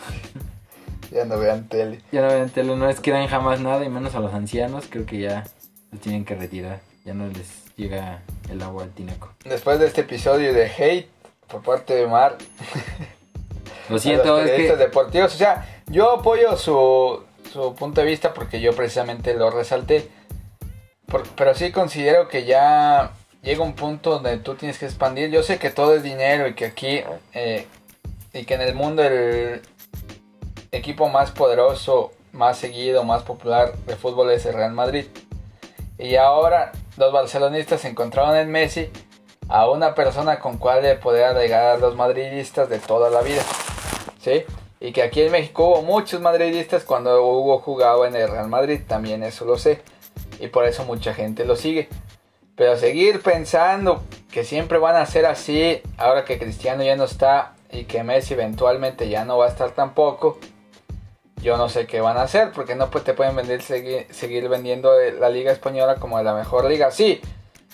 Ya 1.11 1.25
no 1.25 1.37
vean 1.39 1.67
tele. 1.67 2.01
Ya 2.11 2.21
no 2.21 2.27
ven 2.27 2.49
tele, 2.49 2.75
no 2.75 2.87
les 2.87 2.99
quedan 2.99 3.27
jamás 3.27 3.59
nada 3.59 3.83
y 3.85 3.89
menos 3.89 4.15
a 4.15 4.19
los 4.19 4.33
ancianos. 4.33 4.85
Creo 4.89 5.05
que 5.05 5.19
ya 5.19 5.43
los 5.91 6.01
tienen 6.01 6.25
que 6.25 6.35
retirar. 6.35 6.79
Ya 7.03 7.13
no 7.13 7.27
les 7.27 7.65
llega 7.75 8.21
el 8.49 8.61
agua 8.61 8.83
al 8.83 8.89
tinaco. 8.91 9.31
Después 9.43 9.79
de 9.79 9.87
este 9.87 10.01
episodio 10.01 10.53
de 10.53 10.65
hate 10.65 11.07
por 11.47 11.61
parte 11.61 11.93
de 11.95 12.07
Mar, 12.07 12.37
Lo 13.89 13.97
a 13.97 13.99
siento, 13.99 14.41
los 14.41 14.49
es 14.49 14.71
que. 14.71 14.75
deportivos. 14.77 15.33
O 15.33 15.37
sea, 15.37 15.83
yo 15.87 16.11
apoyo 16.19 16.57
su, 16.57 17.23
su 17.53 17.75
punto 17.75 18.01
de 18.01 18.07
vista 18.07 18.33
porque 18.33 18.59
yo 18.59 18.73
precisamente 18.75 19.33
lo 19.35 19.51
resalté. 19.51 20.09
Por- 21.07 21.27
pero 21.35 21.53
sí 21.53 21.71
considero 21.71 22.27
que 22.27 22.45
ya 22.45 23.11
llega 23.43 23.63
un 23.63 23.73
punto 23.73 24.09
donde 24.09 24.37
tú 24.37 24.55
tienes 24.55 24.79
que 24.79 24.85
expandir. 24.85 25.29
Yo 25.29 25.43
sé 25.43 25.59
que 25.59 25.69
todo 25.69 25.93
es 25.95 26.01
dinero 26.01 26.47
y 26.47 26.55
que 26.55 26.65
aquí 26.65 27.01
eh, 27.33 27.67
y 28.33 28.45
que 28.45 28.55
en 28.55 28.61
el 28.61 28.73
mundo 28.73 29.03
el 29.03 29.61
equipo 30.75 31.09
más 31.09 31.31
poderoso, 31.31 32.11
más 32.31 32.57
seguido, 32.57 33.03
más 33.03 33.23
popular 33.23 33.73
de 33.85 33.95
fútbol 33.95 34.31
es 34.31 34.45
el 34.45 34.53
Real 34.53 34.73
Madrid. 34.73 35.05
Y 35.97 36.15
ahora 36.15 36.71
los 36.97 37.11
barcelonistas 37.11 37.85
encontraron 37.85 38.35
en 38.35 38.51
Messi 38.51 38.89
a 39.47 39.69
una 39.69 39.95
persona 39.95 40.39
con 40.39 40.57
cual 40.57 40.83
le 40.83 40.95
poder 40.95 41.25
alegar 41.25 41.65
a 41.65 41.77
los 41.77 41.95
madridistas 41.95 42.69
de 42.69 42.79
toda 42.79 43.09
la 43.09 43.21
vida. 43.21 43.43
¿Sí? 44.21 44.43
Y 44.79 44.91
que 44.91 45.03
aquí 45.03 45.21
en 45.21 45.31
México 45.31 45.67
hubo 45.67 45.81
muchos 45.81 46.19
madridistas 46.19 46.83
cuando 46.83 47.25
Hugo 47.25 47.59
jugaba 47.59 48.07
en 48.07 48.15
el 48.15 48.29
Real 48.29 48.49
Madrid, 48.49 48.81
también 48.85 49.23
eso 49.23 49.45
lo 49.45 49.57
sé. 49.57 49.81
Y 50.39 50.47
por 50.47 50.65
eso 50.65 50.83
mucha 50.83 51.13
gente 51.13 51.45
lo 51.45 51.55
sigue. 51.55 51.89
Pero 52.55 52.77
seguir 52.77 53.21
pensando 53.21 54.03
que 54.31 54.43
siempre 54.43 54.77
van 54.77 54.95
a 54.95 55.05
ser 55.05 55.25
así, 55.25 55.81
ahora 55.97 56.25
que 56.25 56.39
Cristiano 56.39 56.83
ya 56.83 56.95
no 56.95 57.05
está 57.05 57.53
y 57.71 57.85
que 57.85 58.03
Messi 58.03 58.33
eventualmente 58.33 59.09
ya 59.09 59.25
no 59.25 59.37
va 59.37 59.45
a 59.45 59.49
estar 59.49 59.71
tampoco, 59.71 60.39
yo 61.45 61.57
no 61.57 61.69
sé 61.69 61.85
qué 61.85 62.01
van 62.01 62.17
a 62.17 62.23
hacer, 62.23 62.51
porque 62.51 62.73
no 62.73 62.89
pues, 62.89 63.03
te 63.03 63.13
pueden 63.13 63.35
vender, 63.35 63.61
seguir, 63.61 64.07
seguir 64.09 64.49
vendiendo 64.49 64.91
la 65.19 65.29
Liga 65.29 65.51
Española 65.51 65.97
como 65.97 66.19
la 66.23 66.33
mejor 66.33 66.65
liga. 66.65 66.89
Sí, 66.89 67.21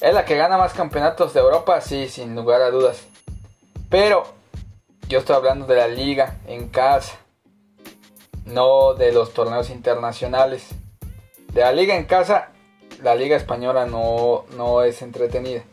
es 0.02 0.14
la 0.14 0.26
que 0.26 0.36
gana 0.36 0.58
más 0.58 0.74
campeonatos 0.74 1.34
de 1.34 1.40
Europa, 1.40 1.80
sí, 1.80 2.10
sin 2.10 2.36
lugar 2.36 2.62
a 2.62 2.70
dudas. 2.70 3.08
Pero 3.90 4.26
yo 5.08 5.20
estoy 5.20 5.38
hablando 5.38 5.66
de 5.68 5.76
la 5.76 5.88
liga 5.88 6.40
en 6.48 6.68
casa, 6.68 7.18
no 8.44 8.94
de 8.94 9.14
los 9.14 9.34
torneos 9.34 9.70
internacionales. 9.70 10.68
De 11.54 11.62
la 11.62 11.72
liga 11.72 11.96
en 11.96 12.04
casa, 12.04 12.50
la 13.02 13.16
liga 13.16 13.38
española 13.38 13.86
no, 13.86 14.44
no 14.58 14.84
es 14.84 15.02
entretenida. 15.02 15.64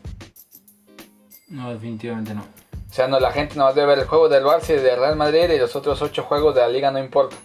No, 1.49 1.73
definitivamente 1.73 2.33
no. 2.33 2.43
O 2.89 2.93
sea, 2.93 3.09
no, 3.09 3.19
la 3.19 3.33
gente 3.33 3.55
no 3.55 3.65
a 3.65 3.73
ver 3.73 3.99
el 3.99 4.05
juego 4.05 4.29
del 4.29 4.45
Barça 4.45 4.69
y 4.69 4.81
del 4.81 4.97
Real 4.97 5.17
Madrid 5.17 5.49
y 5.49 5.59
los 5.59 5.75
otros 5.75 6.01
ocho 6.01 6.23
juegos 6.23 6.55
de 6.55 6.61
la 6.61 6.69
liga 6.69 6.91
no 6.91 6.99
importa. 6.99 7.35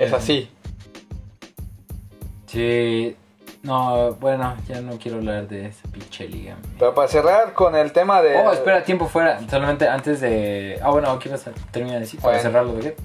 Es 0.00 0.08
Ujú. 0.08 0.16
así. 0.16 0.50
Sí. 2.46 3.16
No, 3.62 4.14
bueno, 4.14 4.56
ya 4.66 4.80
no 4.80 4.92
quiero 4.98 5.18
hablar 5.18 5.46
de 5.46 5.66
esa 5.66 5.86
pinche 5.92 6.26
liga. 6.26 6.56
Pero 6.78 6.94
para 6.94 7.08
cerrar 7.08 7.52
con 7.52 7.76
el 7.76 7.92
tema 7.92 8.22
de... 8.22 8.36
Oh, 8.36 8.52
espera, 8.52 8.82
tiempo 8.82 9.06
fuera. 9.06 9.38
Solamente 9.50 9.86
antes 9.86 10.20
de. 10.20 10.80
Ah, 10.82 10.90
bueno, 10.90 11.18
¿qué 11.18 11.28
vas 11.28 11.46
a 11.46 11.50
terminar 11.70 11.96
de 11.98 12.06
decir? 12.06 12.18
Para 12.20 12.36
Bueno. 12.38 12.50
cerrarlo 12.50 12.72
de 12.74 12.80
qué? 12.80 12.96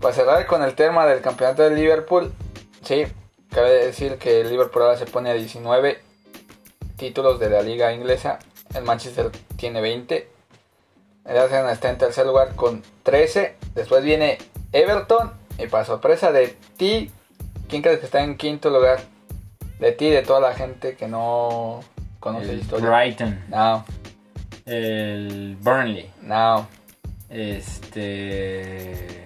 Para 0.00 0.12
cerrar 0.14 0.46
con 0.46 0.62
el 0.64 0.74
tema 0.74 1.06
del 1.06 1.20
campeonato 1.20 1.62
de 1.62 1.76
Liverpool, 1.76 2.32
sí, 2.82 3.04
cabe 3.50 3.86
decir 3.86 4.16
que 4.18 4.40
el 4.40 4.50
Liverpool 4.50 4.82
ahora 4.82 4.96
se 4.98 5.06
pone 5.06 5.30
a 5.30 5.34
19 5.34 6.00
títulos 6.96 7.38
de 7.38 7.50
la 7.50 7.62
liga 7.62 7.92
inglesa. 7.92 8.40
El 8.74 8.82
Manchester 8.82 9.30
tiene 9.56 9.80
20. 9.80 10.28
El 11.26 11.38
Arsenal 11.38 11.70
está 11.70 11.90
en 11.90 11.98
tercer 11.98 12.26
lugar 12.26 12.56
con 12.56 12.82
13. 13.04 13.54
Después 13.76 14.02
viene 14.02 14.38
Everton. 14.72 15.32
Y 15.62 15.68
para 15.68 15.84
sorpresa 15.84 16.32
de 16.32 16.56
ti, 16.76 17.10
¿quién 17.68 17.82
crees 17.82 18.00
que 18.00 18.06
está 18.06 18.22
en 18.22 18.36
quinto 18.36 18.70
lugar? 18.70 19.00
De 19.78 19.92
ti, 19.92 20.10
de 20.10 20.22
toda 20.22 20.40
la 20.40 20.54
gente 20.54 20.96
que 20.96 21.06
no 21.08 21.80
conoce 22.20 22.46
la 22.46 22.52
El 22.52 22.60
historia. 22.60 22.88
Brighton. 22.90 23.44
No, 23.48 23.84
El 24.66 25.56
Burnley. 25.60 26.10
no. 26.22 26.66
Este. 27.28 29.24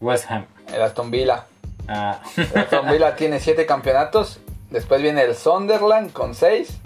West 0.00 0.30
Ham. 0.30 0.46
El 0.72 0.82
Aston 0.82 1.10
Villa. 1.10 1.46
Ah. 1.88 2.20
El 2.36 2.58
Aston 2.58 2.88
Villa 2.90 3.16
tiene 3.16 3.40
7 3.40 3.66
campeonatos. 3.66 4.38
Después 4.70 5.02
viene 5.02 5.22
el 5.22 5.34
Sunderland 5.34 6.12
con 6.12 6.34
6. 6.34 6.78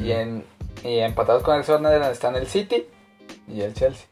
Y, 0.00 0.12
en, 0.12 0.44
y 0.84 0.98
empatados 0.98 1.42
con 1.42 1.56
el 1.56 1.64
Sunderland 1.64 2.12
están 2.12 2.36
el 2.36 2.46
City 2.46 2.86
y 3.48 3.60
el 3.60 3.74
Chelsea. 3.74 4.06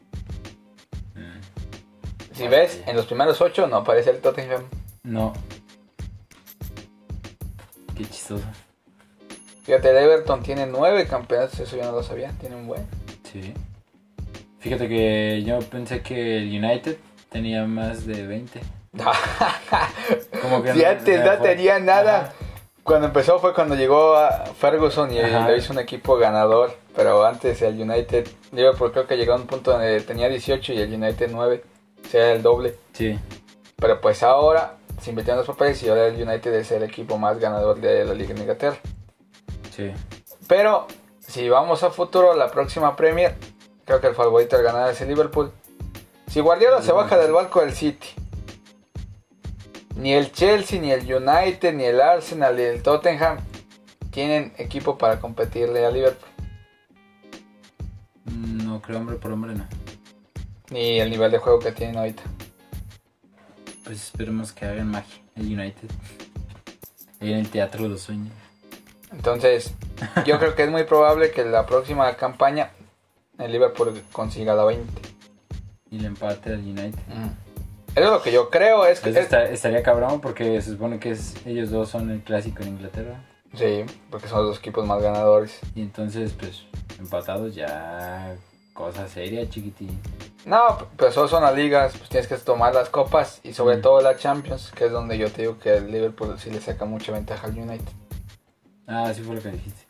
Si 2.37 2.47
ves, 2.47 2.81
en 2.85 2.95
los 2.95 3.05
primeros 3.07 3.41
8 3.41 3.67
no 3.67 3.77
aparece 3.77 4.11
el 4.11 4.19
Tottenham. 4.19 4.63
No. 5.03 5.33
Qué 7.95 8.05
chistoso. 8.05 8.43
Fíjate, 9.63 9.89
el 9.89 9.97
Everton 9.97 10.43
tiene 10.43 10.65
9 10.65 11.07
campeonatos. 11.07 11.59
Eso 11.59 11.75
yo 11.77 11.83
no 11.83 11.91
lo 11.91 12.03
sabía. 12.03 12.31
Tiene 12.39 12.55
un 12.55 12.67
buen. 12.67 12.85
Sí. 13.31 13.53
Fíjate 14.59 14.87
que 14.87 15.43
yo 15.45 15.59
pensé 15.59 16.01
que 16.01 16.37
el 16.37 16.63
United 16.63 16.97
tenía 17.29 17.65
más 17.65 18.05
de 18.05 18.25
20. 18.25 18.59
Como 20.41 20.63
que 20.63 20.85
antes 20.85 21.19
me 21.19 21.25
no 21.25 21.37
fue- 21.37 21.49
tenía 21.49 21.79
nada. 21.79 22.17
Ajá. 22.21 22.33
Cuando 22.83 23.07
empezó 23.07 23.37
fue 23.39 23.53
cuando 23.53 23.75
llegó 23.75 24.15
a 24.15 24.45
Ferguson 24.45 25.11
y 25.11 25.19
Ajá. 25.19 25.49
lo 25.49 25.55
hizo 25.57 25.73
un 25.73 25.79
equipo 25.79 26.17
ganador. 26.17 26.73
Pero 26.95 27.25
antes 27.25 27.61
el 27.61 27.79
United, 27.81 28.27
Liverpool 28.53 28.91
creo 28.91 29.05
que 29.07 29.17
llegó 29.17 29.33
a 29.33 29.35
un 29.35 29.45
punto 29.47 29.71
donde 29.71 29.99
tenía 30.01 30.29
18 30.29 30.73
y 30.73 30.79
el 30.79 30.93
United 30.93 31.29
9. 31.31 31.63
Sea, 32.09 32.33
el 32.33 32.41
doble. 32.41 32.75
Sí. 32.93 33.19
Pero 33.75 34.01
pues 34.01 34.23
ahora 34.23 34.77
se 35.01 35.11
invirtieron 35.11 35.45
los 35.45 35.47
papeles 35.47 35.81
y 35.83 35.89
ahora 35.89 36.07
el 36.07 36.15
United 36.21 36.53
es 36.53 36.71
el 36.71 36.83
equipo 36.83 37.17
más 37.17 37.39
ganador 37.39 37.79
de 37.79 38.05
la 38.05 38.13
Liga 38.13 38.33
de 38.33 38.41
Inglaterra. 38.41 38.77
Sí. 39.75 39.91
Pero 40.47 40.87
si 41.19 41.49
vamos 41.49 41.83
a 41.83 41.91
futuro, 41.91 42.33
la 42.35 42.49
próxima 42.49 42.95
Premier, 42.95 43.35
creo 43.85 44.01
que 44.01 44.07
el 44.07 44.15
favorito 44.15 44.55
al 44.55 44.63
ganar 44.63 44.89
es 44.89 45.01
el 45.01 45.09
Liverpool. 45.09 45.51
Si 46.27 46.39
Guardiola 46.39 46.81
se 46.81 46.91
baja 46.91 47.17
del 47.17 47.31
barco 47.31 47.61
del 47.61 47.73
City, 47.73 48.07
ni 49.95 50.13
el 50.13 50.31
Chelsea, 50.31 50.79
ni 50.79 50.91
el 50.91 51.01
United, 51.01 51.73
ni 51.73 51.83
el 51.83 52.01
Arsenal, 52.01 52.55
ni 52.55 52.63
el 52.63 52.81
Tottenham 52.81 53.37
tienen 54.11 54.53
equipo 54.57 54.97
para 54.97 55.19
competirle 55.19 55.85
a 55.85 55.91
Liverpool. 55.91 56.29
No 58.25 58.81
creo 58.81 58.97
hombre 58.99 59.15
por 59.17 59.31
hombre, 59.31 59.53
no. 59.53 59.67
Ni 60.71 60.99
el 60.99 61.09
nivel 61.09 61.31
de 61.31 61.37
juego 61.37 61.59
que 61.59 61.71
tienen 61.71 61.97
ahorita. 61.97 62.23
Pues 63.83 64.03
esperemos 64.03 64.51
que 64.51 64.65
hagan 64.65 64.89
magia 64.89 65.21
el 65.35 65.45
United. 65.45 65.89
Ahí 67.21 67.31
en 67.33 67.39
el 67.39 67.49
Teatro 67.49 67.83
de 67.83 67.89
los 67.89 68.01
Sueños. 68.01 68.33
Entonces, 69.11 69.73
yo 70.25 70.37
creo 70.39 70.55
que 70.55 70.63
es 70.63 70.69
muy 70.69 70.83
probable 70.83 71.31
que 71.31 71.45
la 71.45 71.65
próxima 71.65 72.13
campaña 72.17 72.71
el 73.39 73.51
Liverpool 73.51 74.01
consiga 74.11 74.53
la 74.55 74.65
20. 74.65 74.83
Y 75.89 75.99
el 75.99 76.05
empate 76.05 76.49
al 76.53 76.59
United. 76.59 76.99
Eso 77.95 78.05
es 78.05 78.11
lo 78.11 78.21
que 78.21 78.31
yo 78.31 78.49
creo, 78.49 78.85
es 78.85 78.99
que... 78.99 79.09
Está- 79.09 79.45
estaría 79.45 79.81
cabrón 79.81 80.19
porque 80.19 80.61
se 80.61 80.71
supone 80.71 80.99
que 80.99 81.11
es, 81.11 81.33
ellos 81.45 81.71
dos 81.71 81.89
son 81.89 82.11
el 82.11 82.21
clásico 82.21 82.61
en 82.63 82.69
Inglaterra. 82.69 83.23
Sí, 83.55 83.85
porque 84.11 84.27
son 84.27 84.45
los 84.45 84.59
equipos 84.59 84.85
más 84.85 85.01
ganadores. 85.01 85.59
Y 85.73 85.81
entonces, 85.81 86.33
pues, 86.37 86.63
empatados 86.99 87.55
ya. 87.55 88.35
Cosa 88.77 89.07
seria, 89.07 89.49
chiquitín. 89.49 89.99
No, 90.45 90.87
pero 90.95 91.11
solo 91.11 91.27
son 91.27 91.41
las 91.41 91.55
ligas, 91.55 91.97
pues 91.97 92.09
tienes 92.09 92.27
que 92.27 92.37
tomar 92.37 92.75
las 92.75 92.89
copas 92.89 93.39
y 93.43 93.53
sobre 93.53 93.77
Mm. 93.77 93.81
todo 93.81 94.01
la 94.01 94.15
Champions, 94.17 94.71
que 94.75 94.85
es 94.85 94.91
donde 94.91 95.17
yo 95.17 95.31
te 95.31 95.41
digo 95.41 95.57
que 95.57 95.77
el 95.77 95.91
Liverpool 95.91 96.37
sí 96.39 96.51
le 96.51 96.61
saca 96.61 96.85
mucha 96.85 97.11
ventaja 97.11 97.47
al 97.47 97.57
United. 97.57 97.89
Ah, 98.85 99.11
sí 99.15 99.23
fue 99.23 99.35
lo 99.35 99.41
que 99.41 99.49
dijiste. 99.49 99.87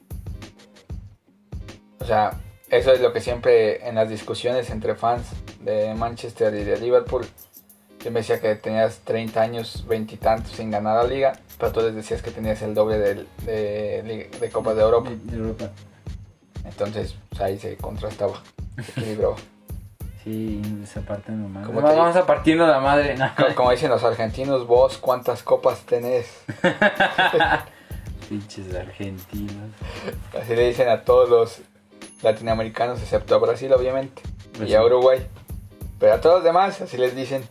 O 2.00 2.06
sea, 2.06 2.40
eso 2.70 2.94
es 2.94 3.02
lo 3.02 3.12
que 3.12 3.20
siempre 3.20 3.86
en 3.88 3.96
las 3.96 4.08
discusiones 4.10 4.70
entre 4.70 4.96
fans 4.96 5.28
de 5.60 5.94
Manchester 5.94 6.54
y 6.56 6.64
de 6.64 6.78
Liverpool, 6.80 7.28
yo 8.04 8.12
me 8.12 8.22
decía 8.22 8.40
que 8.40 8.56
tenías 8.56 9.00
30 9.00 9.42
años, 9.42 9.86
20 9.86 10.14
y 10.16 10.18
tantos 10.18 10.54
sin 10.54 10.72
ganar 10.72 11.04
la 11.04 11.10
liga, 11.10 11.34
pero 11.60 11.74
tú 11.74 11.82
les 11.82 11.94
decías 11.94 12.22
que 12.22 12.32
tenías 12.32 12.62
el 12.62 12.74
doble 12.74 12.98
de, 13.00 13.26
de, 13.46 14.30
de 14.40 14.50
Copas 14.50 14.78
de 14.78 14.82
Europa. 14.84 15.10
De 15.24 15.36
Europa. 15.36 15.70
Entonces, 16.64 17.16
pues, 17.30 17.42
ahí 17.42 17.60
se 17.60 17.76
contrastaba, 17.78 18.42
se 18.84 18.92
equilibraba. 18.92 19.36
Sí, 20.24 20.62
esa 20.84 21.02
parte 21.02 21.32
nomás. 21.32 21.66
Como 21.66 21.80
Nomás 21.80 21.94
te- 21.94 22.00
Vamos 22.00 22.16
a 22.18 22.26
partirnos 22.26 22.68
la 22.68 22.80
madre. 22.80 23.16
no. 23.16 23.30
Co- 23.38 23.56
Como 23.56 23.72
dicen 23.72 23.90
los 23.90 24.04
argentinos, 24.04 24.68
vos 24.68 24.98
cuántas 24.98 25.42
copas 25.44 25.80
tenés. 25.86 26.44
Pinches 28.30 28.74
argentinos. 28.76 29.72
Así 30.40 30.56
le 30.56 30.68
dicen 30.68 30.90
a 30.90 31.04
todos 31.04 31.30
los 31.30 31.62
latinoamericanos, 32.22 33.02
excepto 33.02 33.36
a 33.36 33.38
Brasil, 33.38 33.72
obviamente, 33.74 34.22
Pues 34.58 34.70
y 34.70 34.76
a 34.76 34.80
sí. 34.80 34.86
Uruguay. 34.86 35.26
Pero 36.00 36.14
a 36.14 36.22
todos 36.22 36.36
los 36.38 36.44
demás, 36.44 36.82
así 36.82 36.98
les 36.98 37.16
dicen. 37.16 37.44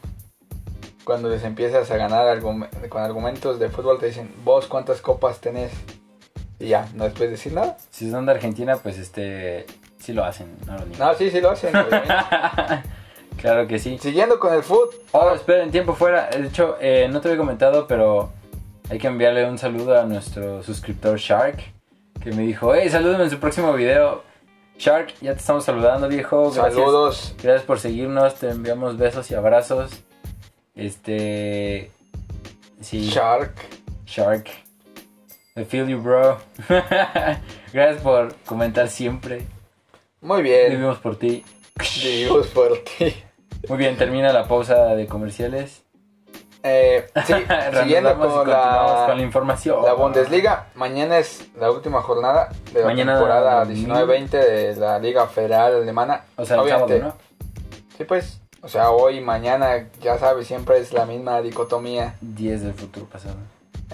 Cuando 1.05 1.29
les 1.29 1.45
empiezas 1.45 1.89
a 1.93 1.97
ganar 1.97 2.27
argum- 2.27 2.69
con 2.89 3.01
argumentos 3.01 3.61
de 3.61 3.69
fútbol, 3.71 3.99
te 4.01 4.07
dicen, 4.07 4.29
vos 4.45 4.67
cuántas 4.67 5.01
copas 5.01 5.41
tenés. 5.41 5.71
Y 6.59 6.67
ya, 6.69 6.89
no 6.95 7.05
después 7.05 7.31
decir 7.31 7.53
nada. 7.53 7.77
Si 7.91 8.11
son 8.11 8.27
de 8.27 8.33
Argentina, 8.33 8.77
pues 8.77 8.99
este. 8.99 9.67
Sí 10.07 10.13
lo 10.13 10.25
hacen, 10.25 10.57
no 10.69 10.79
lo 10.79 10.87
niego. 10.87 11.05
No, 11.05 11.15
sí, 11.15 11.33
sí 11.33 11.41
lo 11.41 11.51
hacen. 11.51 11.73
claro 13.41 13.67
que 13.67 13.81
sí. 13.81 13.99
Siguiendo 13.99 14.39
con 14.39 14.55
el 14.55 14.63
fútbol. 14.63 14.91
Oh, 15.11 15.33
esperen, 15.35 15.73
tiempo 15.73 15.95
fuera. 15.95 16.31
De 16.31 16.47
hecho, 16.47 16.77
eh, 16.81 17.09
no 17.11 17.21
te 17.21 17.27
había 17.27 17.39
comentado, 17.39 17.89
pero 17.89 18.31
hay 18.89 18.99
que 18.99 19.09
enviarle 19.09 19.51
un 19.51 19.59
saludo 19.59 20.01
a 20.01 20.05
nuestro 20.05 20.63
suscriptor 20.63 21.19
Shark, 21.19 21.59
que 22.23 22.31
me 22.31 22.43
dijo, 22.43 22.73
hey, 22.73 22.89
salúdame 22.89 23.25
en 23.25 23.31
su 23.31 23.41
próximo 23.41 23.73
video. 23.73 24.23
Shark, 24.79 25.13
ya 25.21 25.33
te 25.33 25.41
estamos 25.41 25.65
saludando, 25.65 26.07
viejo. 26.07 26.53
Gracias. 26.53 26.75
Saludos. 26.75 27.35
Gracias 27.43 27.63
por 27.65 27.81
seguirnos, 27.81 28.37
te 28.37 28.51
enviamos 28.51 28.97
besos 28.97 29.29
y 29.33 29.35
abrazos. 29.35 29.91
Este... 30.77 31.91
Sí, 32.81 33.09
Shark. 33.09 33.55
Shark. 34.07 34.51
I 35.57 35.65
feel 35.65 35.89
you, 35.89 36.01
bro. 36.01 36.39
Gracias 37.73 38.03
por 38.05 38.37
comentar 38.45 38.89
siempre. 38.89 39.47
Muy 40.27 40.43
bien. 40.43 40.71
Vivimos 40.71 40.99
por 40.99 41.17
ti. 41.17 41.45
Vivimos 42.03 42.49
por 42.49 42.77
ti. 42.79 43.15
Muy 43.69 43.79
bien, 43.79 43.97
termina 43.97 44.33
la 44.33 44.49
pausa 44.49 44.97
de 44.97 45.07
comerciales. 45.07 45.85
Eh, 46.65 47.07
sí, 47.27 47.35
siguiendo 47.81 48.19
con 48.19 48.51
la, 48.51 49.05
con 49.07 49.19
la 49.19 49.23
información. 49.23 49.85
la 49.85 49.93
Bundesliga. 49.93 50.67
Mañana 50.75 51.19
es 51.19 51.47
la 51.57 51.71
última 51.71 52.03
jornada 52.03 52.49
de 52.73 52.81
la 52.81 52.87
Mañana, 52.87 53.13
temporada 53.13 53.65
domingo. 53.65 53.95
19-20 53.95 54.29
de 54.31 54.77
la 54.77 54.99
Liga 54.99 55.29
Federal 55.29 55.77
Alemana. 55.77 56.25
O 56.35 56.45
sea, 56.45 56.57
el 56.57 56.63
Obviamente, 56.63 56.99
sábado, 56.99 57.19
Sí, 57.97 58.03
pues. 58.03 58.41
O 58.63 58.69
sea, 58.69 58.91
hoy, 58.91 59.21
mañana, 59.21 59.91
ya 60.03 60.19
sabes, 60.19 60.49
siempre 60.49 60.79
es 60.79 60.93
la 60.93 61.07
misma 61.07 61.41
dicotomía. 61.41 62.17
¿no? 62.21 62.35
10 62.35 62.63
del 62.65 62.75
futuro 62.75 63.07
pasado. 63.07 63.37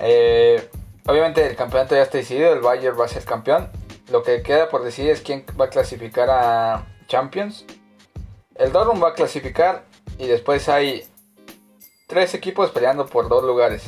Eh, 0.01 0.67
obviamente 1.05 1.47
el 1.47 1.57
campeonato 1.57 1.95
ya 1.95 2.01
está 2.05 2.17
decidido, 2.17 2.55
el 2.55 2.61
Bayern 2.61 2.99
va 2.99 3.05
a 3.05 3.09
ser 3.09 3.23
campeón. 3.25 3.69
Lo 4.13 4.23
que 4.23 4.43
queda 4.43 4.69
por 4.69 4.85
decidir 4.85 5.13
es 5.13 5.23
quién 5.23 5.43
va 5.59 5.65
a 5.65 5.71
clasificar 5.71 6.29
a 6.29 6.87
Champions. 7.09 7.65
El 8.57 8.71
Dortmund 8.71 9.03
va 9.03 9.09
a 9.09 9.15
clasificar 9.15 9.87
y 10.19 10.27
después 10.27 10.69
hay 10.69 11.05
tres 12.09 12.35
equipos 12.35 12.71
peleando 12.73 13.07
por 13.07 13.31
dos 13.31 13.43
lugares. 13.43 13.85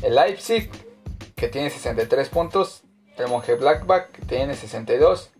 El 0.00 0.14
Leipzig, 0.14 0.70
que 1.34 1.48
tiene 1.48 1.70
63 1.70 2.28
puntos, 2.28 2.84
el 3.16 3.26
Mönchengladbach, 3.26 4.12
que 4.12 4.22
tiene 4.22 4.54
62, 4.54 5.30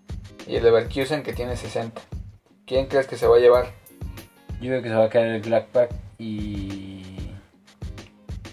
y 0.49 0.57
el 0.57 0.65
Leverkusen, 0.65 1.23
que 1.23 1.33
tiene 1.33 1.57
60. 1.57 2.01
¿Quién 2.67 2.87
crees 2.87 3.07
que 3.07 3.17
se 3.17 3.29
va 3.29 3.37
a 3.37 3.39
llevar? 3.39 3.67
Yo 4.61 4.67
creo 4.67 4.83
que 4.83 4.89
se 4.89 4.95
va 4.97 5.05
a 5.05 5.11
caer 5.11 5.29
el 5.29 5.43
Gladbach 5.43 5.91
y 6.19 7.31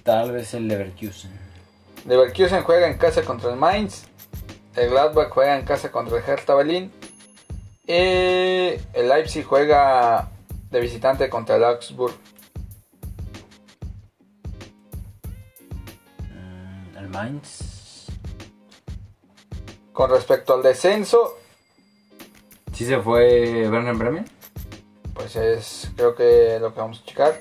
tal 0.04 0.32
vez 0.32 0.54
el 0.54 0.68
Leverkusen. 0.68 1.32
Leverkusen 2.06 2.62
juega 2.62 2.86
en 2.86 3.00
casa 3.00 3.24
contra 3.24 3.50
el 3.50 3.56
Mainz. 3.56 4.06
El 4.76 4.90
Gladbach 4.90 5.30
juega 5.30 5.58
en 5.58 5.66
casa 5.66 5.92
contra 5.92 6.18
el 6.18 6.24
Hertha 6.24 6.54
Berlin. 6.56 6.92
Y 7.88 7.94
el 7.94 9.08
Leipzig 9.10 9.44
juega 9.46 10.30
de 10.72 10.80
visitante 10.80 11.30
contra 11.30 11.56
el 11.56 11.64
Augsburg. 11.64 12.14
Mm, 16.32 16.98
el 16.98 17.10
Mainz. 17.10 18.08
Con 19.94 20.10
respecto 20.10 20.54
al 20.54 20.64
descenso, 20.64 21.38
¿Sí 22.74 22.86
se 22.86 23.00
fue 23.00 23.70
Werner 23.70 23.96
Bremen? 23.96 24.26
pues 25.14 25.38
es 25.38 25.90
creo 25.96 26.14
que 26.14 26.58
lo 26.60 26.74
que 26.74 26.80
vamos 26.82 27.02
a 27.02 27.06
checar. 27.06 27.40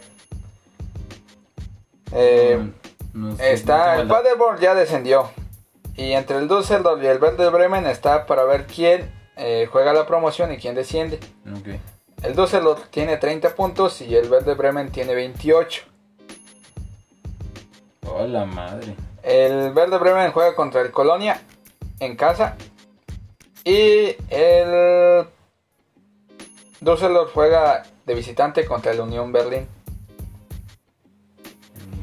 Eh, 2.13 2.71
No- 3.13 3.31
no 3.31 3.37
sé, 3.37 3.53
está 3.55 4.01
el 4.01 4.07
Paderborn 4.07 4.61
ya 4.61 4.77
descendió. 4.77 5.29
Y 5.97 6.13
entre 6.13 6.39
el 6.39 6.49
Düsseldorf 6.49 7.03
y 7.03 7.07
el 7.07 7.23
Werder 7.23 7.51
Bremen 7.51 7.87
está 7.87 8.27
para 8.27 8.45
ver 8.45 8.67
quién 8.67 9.11
eh, 9.37 9.69
juega 9.71 9.93
la 9.93 10.07
promoción 10.07 10.53
y 10.53 10.57
quién 10.57 10.75
desciende. 10.75 11.21
El 12.23 12.35
Düsseldorf 12.35 12.89
tiene 12.91 13.17
30 13.17 13.55
puntos 13.55 14.01
y 14.01 14.15
el 14.17 14.31
Werder 14.31 14.57
Bremen 14.57 14.91
tiene 14.91 15.15
28. 15.15 15.83
Oh, 18.07 18.27
la 18.27 18.45
madre. 18.45 18.95
El 19.23 19.73
Werder 19.73 20.01
Bremen 20.01 20.33
juega 20.33 20.55
contra 20.55 20.81
el 20.81 20.91
Colonia 20.91 21.41
en 22.01 22.17
casa. 22.17 22.57
Y 23.65 24.17
el 24.29 25.27
Düsseldorf 26.81 27.33
juega 27.33 27.85
de 28.05 28.15
visitante 28.15 28.67
contra 28.67 28.93
el 28.93 29.01
Unión 29.01 29.33
Berlín. 29.33 29.67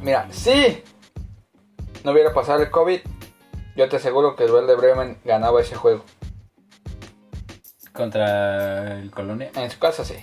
Mira, 0.02 0.28
si 0.32 0.84
no 2.04 2.12
hubiera 2.12 2.34
pasado 2.34 2.64
el 2.64 2.72
COVID, 2.72 3.02
yo 3.82 3.90
te 3.90 3.96
aseguro 3.96 4.36
que 4.36 4.44
el 4.44 4.52
Werder 4.52 4.78
Bremen 4.78 5.18
ganaba 5.26 5.60
ese 5.60 5.76
juego. 5.76 6.06
Contra 7.92 9.00
el 9.00 9.10
Colonia. 9.10 9.50
En 9.56 9.72
su 9.72 9.80
casa 9.80 10.06
sí. 10.06 10.18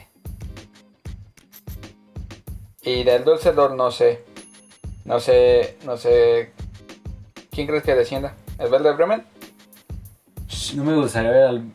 Y 2.83 3.03
del 3.03 3.25
Düsseldorf 3.25 3.75
no 3.75 3.91
sé. 3.91 4.25
No 5.05 5.19
sé, 5.19 5.77
no 5.85 5.97
sé. 5.97 6.53
¿Quién 7.50 7.67
crees 7.67 7.83
que 7.83 7.97
descienda? 7.97 8.37
¿El 8.61 8.71
Werder 8.71 8.95
Bremen? 8.95 9.27
No 10.77 10.85
me 10.85 10.95
gustaría 10.95 11.31
ver 11.33 11.45
al. 11.45 11.73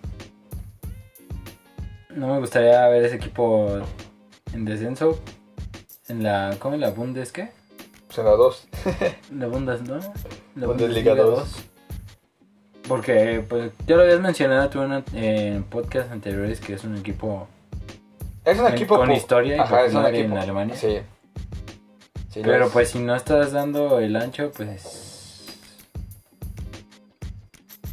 No 2.11 2.27
me 2.27 2.39
gustaría 2.39 2.87
ver 2.87 3.03
ese 3.03 3.17
equipo 3.17 3.81
en 4.53 4.63
descenso. 4.63 5.19
En 6.07 6.23
la. 6.23 6.55
¿Cómo 6.59 6.75
en 6.75 6.81
la 6.81 6.91
Bundes 6.91 7.33
qué? 7.33 7.51
Será 8.09 8.31
dos. 8.31 8.67
La 9.35 9.47
Bundes, 9.47 9.81
¿no? 9.81 9.99
La 10.55 10.67
Bundesliga 10.67 11.15
dos. 11.15 11.65
Porque, 12.95 13.43
pues, 13.47 13.71
ya 13.87 13.95
lo 13.95 14.03
habías 14.03 14.19
mencionado 14.19 14.69
tú 14.69 14.81
en, 14.83 15.03
en 15.15 15.63
podcast 15.63 16.11
anteriores 16.11 16.59
que 16.59 16.73
es 16.73 16.83
un 16.83 16.95
equipo. 16.97 17.47
Es 18.45 18.57
un 18.57 18.65
Con- 18.65 18.73
equipo 18.73 18.97
con 18.97 19.11
historia 19.11 19.57
y 19.57 19.59
es 19.59 19.65
un 19.65 19.69
popular 19.77 20.13
en 20.15 20.21
equipo. 20.21 20.37
Alemania. 20.39 20.75
Sí. 20.75 20.99
Pero 22.41 22.65
es. 22.65 22.71
pues 22.71 22.89
si 22.89 22.99
no 22.99 23.15
estás 23.15 23.51
dando 23.51 23.99
el 23.99 24.15
ancho, 24.15 24.51
pues. 24.55 25.45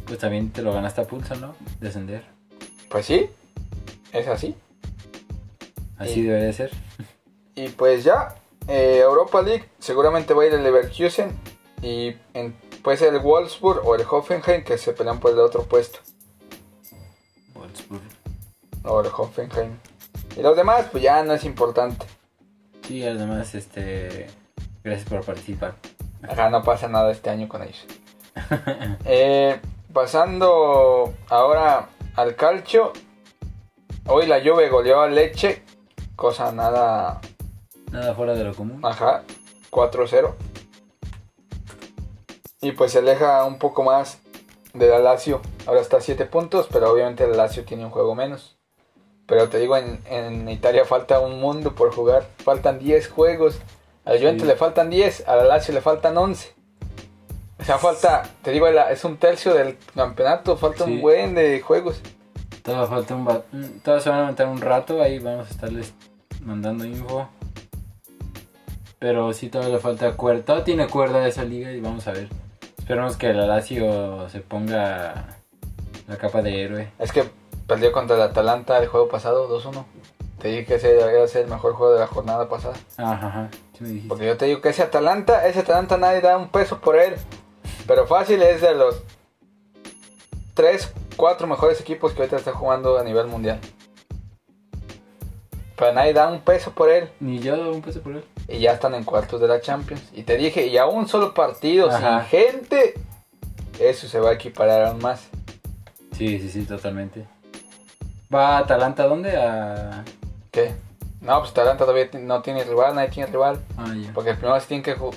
Pues 0.05 0.19
también 0.19 0.49
te 0.51 0.61
lo 0.61 0.73
ganaste 0.73 1.01
a 1.01 1.05
pulso, 1.05 1.35
¿no? 1.35 1.55
Descender. 1.79 2.23
Pues 2.89 3.05
sí. 3.05 3.29
Es 4.11 4.27
así. 4.27 4.55
Así 5.97 6.13
Sí. 6.15 6.21
debe 6.23 6.43
de 6.43 6.53
ser. 6.53 6.71
Y 7.55 7.69
pues 7.69 8.03
ya. 8.03 8.35
eh, 8.67 8.99
Europa 9.03 9.41
League 9.41 9.65
seguramente 9.79 10.33
va 10.33 10.43
a 10.43 10.47
ir 10.47 10.53
el 10.53 10.63
Leverkusen. 10.63 11.31
Y 11.81 12.13
en, 12.33 12.53
puede 12.83 12.97
ser 12.97 13.13
el 13.13 13.19
Wolfsburg 13.19 13.85
o 13.85 13.95
el 13.95 14.05
Hoffenheim 14.09 14.63
que 14.63 14.77
se 14.77 14.93
pelean 14.93 15.19
por 15.19 15.31
el 15.31 15.39
otro 15.39 15.63
puesto. 15.63 15.99
Wolfsburg. 17.53 18.01
O 18.83 19.01
el 19.01 19.07
Hoffenheim. 19.07 19.77
Y 20.35 20.41
los 20.41 20.55
demás, 20.55 20.87
pues 20.91 21.03
ya 21.03 21.23
no 21.23 21.33
es 21.33 21.43
importante. 21.43 22.05
Sí, 22.87 23.05
además, 23.05 23.53
este. 23.55 24.27
Gracias 24.83 25.07
por 25.07 25.23
participar. 25.23 25.75
Ajá, 26.27 26.49
no 26.49 26.63
pasa 26.63 26.87
nada 26.87 27.11
este 27.11 27.29
año 27.29 27.47
con 27.47 27.63
ellos. 27.63 27.85
Eh, 29.05 29.59
pasando 29.93 31.13
ahora 31.29 31.89
al 32.15 32.35
calcio. 32.35 32.93
Hoy 34.07 34.25
la 34.25 34.39
Juve 34.39 34.69
goleó 34.69 35.01
a 35.01 35.07
Leche. 35.07 35.63
Cosa 36.15 36.51
nada. 36.51 37.19
Nada 37.91 38.15
fuera 38.15 38.33
de 38.33 38.43
lo 38.43 38.55
común. 38.55 38.79
Ajá. 38.83 39.23
4-0. 39.69 40.33
Y 42.61 42.73
pues 42.73 42.91
se 42.91 42.99
aleja 42.99 43.43
un 43.45 43.57
poco 43.57 43.83
más 43.83 44.19
de 44.73 44.87
la 44.87 44.99
Lazio. 44.99 45.41
Ahora 45.65 45.81
está 45.81 45.97
a 45.97 46.01
7 46.01 46.25
puntos, 46.25 46.67
pero 46.71 46.91
obviamente 46.91 47.23
el 47.23 47.35
Lazio 47.35 47.65
tiene 47.65 47.85
un 47.85 47.91
juego 47.91 48.13
menos. 48.15 48.57
Pero 49.25 49.49
te 49.49 49.57
digo, 49.59 49.77
en, 49.77 50.01
en 50.05 50.47
Italia 50.49 50.85
falta 50.85 51.19
un 51.19 51.39
mundo 51.39 51.73
por 51.73 51.93
jugar. 51.93 52.25
Faltan 52.43 52.79
10 52.79 53.09
juegos. 53.09 53.59
A 54.05 54.13
la 54.13 54.19
Juventus 54.19 54.43
Sí. 54.43 54.47
le 54.47 54.55
faltan 54.55 54.89
10, 54.89 55.27
a 55.27 55.35
la 55.35 55.43
Lazio 55.45 55.73
le 55.73 55.81
faltan 55.81 56.17
11. 56.17 56.53
O 57.59 57.63
sea, 57.63 57.77
falta, 57.77 58.23
te 58.41 58.51
digo, 58.51 58.69
la- 58.69 58.91
es 58.91 59.03
un 59.05 59.17
tercio 59.17 59.53
del 59.53 59.77
campeonato, 59.95 60.57
falta 60.57 60.85
Sí. 60.85 60.91
un 60.95 61.01
buen 61.01 61.35
de 61.35 61.61
juegos. 61.61 62.01
Todavía 62.63 62.87
falta 62.87 63.15
un. 63.15 63.25
Todavía 63.83 64.03
se 64.03 64.09
van 64.09 64.19
a 64.19 64.27
meter 64.27 64.45
un 64.47 64.61
rato. 64.61 65.01
Ahí 65.01 65.17
vamos 65.19 65.47
a 65.47 65.51
estarles 65.51 65.93
mandando 66.43 66.85
info. 66.85 67.27
Pero 68.99 69.33
sí, 69.33 69.49
todavía 69.49 69.75
le 69.75 69.81
falta 69.81 70.15
cuerda. 70.15 70.43
Todavía 70.43 70.65
tiene 70.65 70.87
cuerda 70.87 71.27
esa 71.27 71.43
liga 71.43 71.71
y 71.71 71.79
vamos 71.81 72.07
a 72.07 72.11
ver. 72.11 72.27
Esperemos 72.91 73.15
que 73.15 73.29
el 73.29 73.47
Lazio 73.47 74.27
se 74.27 74.41
ponga 74.41 75.37
la 76.09 76.17
capa 76.17 76.41
de 76.41 76.61
héroe. 76.61 76.91
Es 76.99 77.13
que 77.13 77.23
perdió 77.65 77.93
contra 77.93 78.17
el 78.17 78.21
Atalanta 78.21 78.77
el 78.79 78.89
juego 78.89 79.07
pasado, 79.07 79.47
2-1. 79.47 79.85
Te 80.39 80.49
dije 80.49 80.65
que 80.65 80.75
ese 80.75 80.93
debería 80.95 81.25
ser 81.29 81.45
el 81.45 81.49
mejor 81.49 81.71
juego 81.71 81.93
de 81.93 82.01
la 82.01 82.07
jornada 82.07 82.49
pasada. 82.49 82.75
Ajá, 82.97 83.27
ajá. 83.27 83.49
Sí 83.71 83.83
me 83.83 83.87
dijiste. 83.87 84.09
Porque 84.09 84.25
yo 84.25 84.35
te 84.35 84.43
digo 84.43 84.59
que 84.59 84.67
ese 84.67 84.83
Atalanta, 84.83 85.47
ese 85.47 85.59
Atalanta 85.59 85.95
nadie 85.95 86.19
da 86.19 86.35
un 86.35 86.49
peso 86.49 86.81
por 86.81 86.97
él. 86.97 87.15
Pero 87.87 88.07
fácil 88.07 88.41
es 88.41 88.59
de 88.59 88.75
los 88.75 89.01
3, 90.55 90.93
4 91.15 91.47
mejores 91.47 91.79
equipos 91.79 92.11
que 92.11 92.23
ahorita 92.23 92.35
está 92.35 92.51
jugando 92.51 92.99
a 92.99 93.05
nivel 93.05 93.27
mundial. 93.27 93.61
Pero 95.77 95.93
nadie 95.93 96.11
da 96.11 96.29
un 96.29 96.41
peso 96.41 96.71
por 96.71 96.89
él. 96.89 97.09
Ni 97.21 97.39
yo 97.39 97.55
doy 97.55 97.73
un 97.73 97.81
peso 97.81 98.01
por 98.01 98.17
él. 98.17 98.25
Y 98.51 98.59
ya 98.59 98.73
están 98.73 98.93
en 98.95 99.03
cuartos 99.03 99.39
de 99.39 99.47
la 99.47 99.61
Champions. 99.61 100.03
Y 100.13 100.23
te 100.23 100.37
dije, 100.37 100.67
y 100.67 100.77
a 100.77 100.85
un 100.85 101.07
solo 101.07 101.33
partido 101.33 101.89
Ajá. 101.89 102.21
sin 102.21 102.29
gente, 102.29 102.93
eso 103.79 104.07
se 104.07 104.19
va 104.19 104.31
a 104.31 104.33
equiparar 104.33 104.85
aún 104.85 104.99
más. 105.01 105.27
Sí, 106.17 106.39
sí, 106.39 106.49
sí, 106.49 106.63
totalmente. 106.65 107.25
¿Va 108.33 108.57
a 108.57 108.59
Atalanta 108.59 109.05
dónde? 109.07 109.35
A... 109.37 110.03
¿Qué? 110.51 110.73
No, 111.21 111.39
pues 111.39 111.51
Atalanta 111.51 111.85
todavía 111.85 112.09
no 112.19 112.41
tiene 112.41 112.63
rival, 112.63 112.95
nadie 112.95 113.09
tiene 113.09 113.31
rival. 113.31 113.59
Ah, 113.77 113.93
ya. 113.95 114.11
Porque 114.13 114.33
primero 114.33 114.59
se 114.59 114.67
tiene 114.67 114.83
que, 114.83 114.97
ju- 114.97 115.15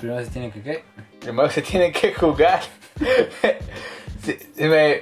Primero 0.00 0.24
se 0.24 0.30
tiene 0.30 0.50
que 0.52 0.62
qué. 0.62 0.84
primero 1.20 1.50
se 1.50 1.62
tiene 1.62 1.92
que 1.92 2.14
jugar. 2.14 2.60
Sí, 4.24 4.36
me, 4.58 5.00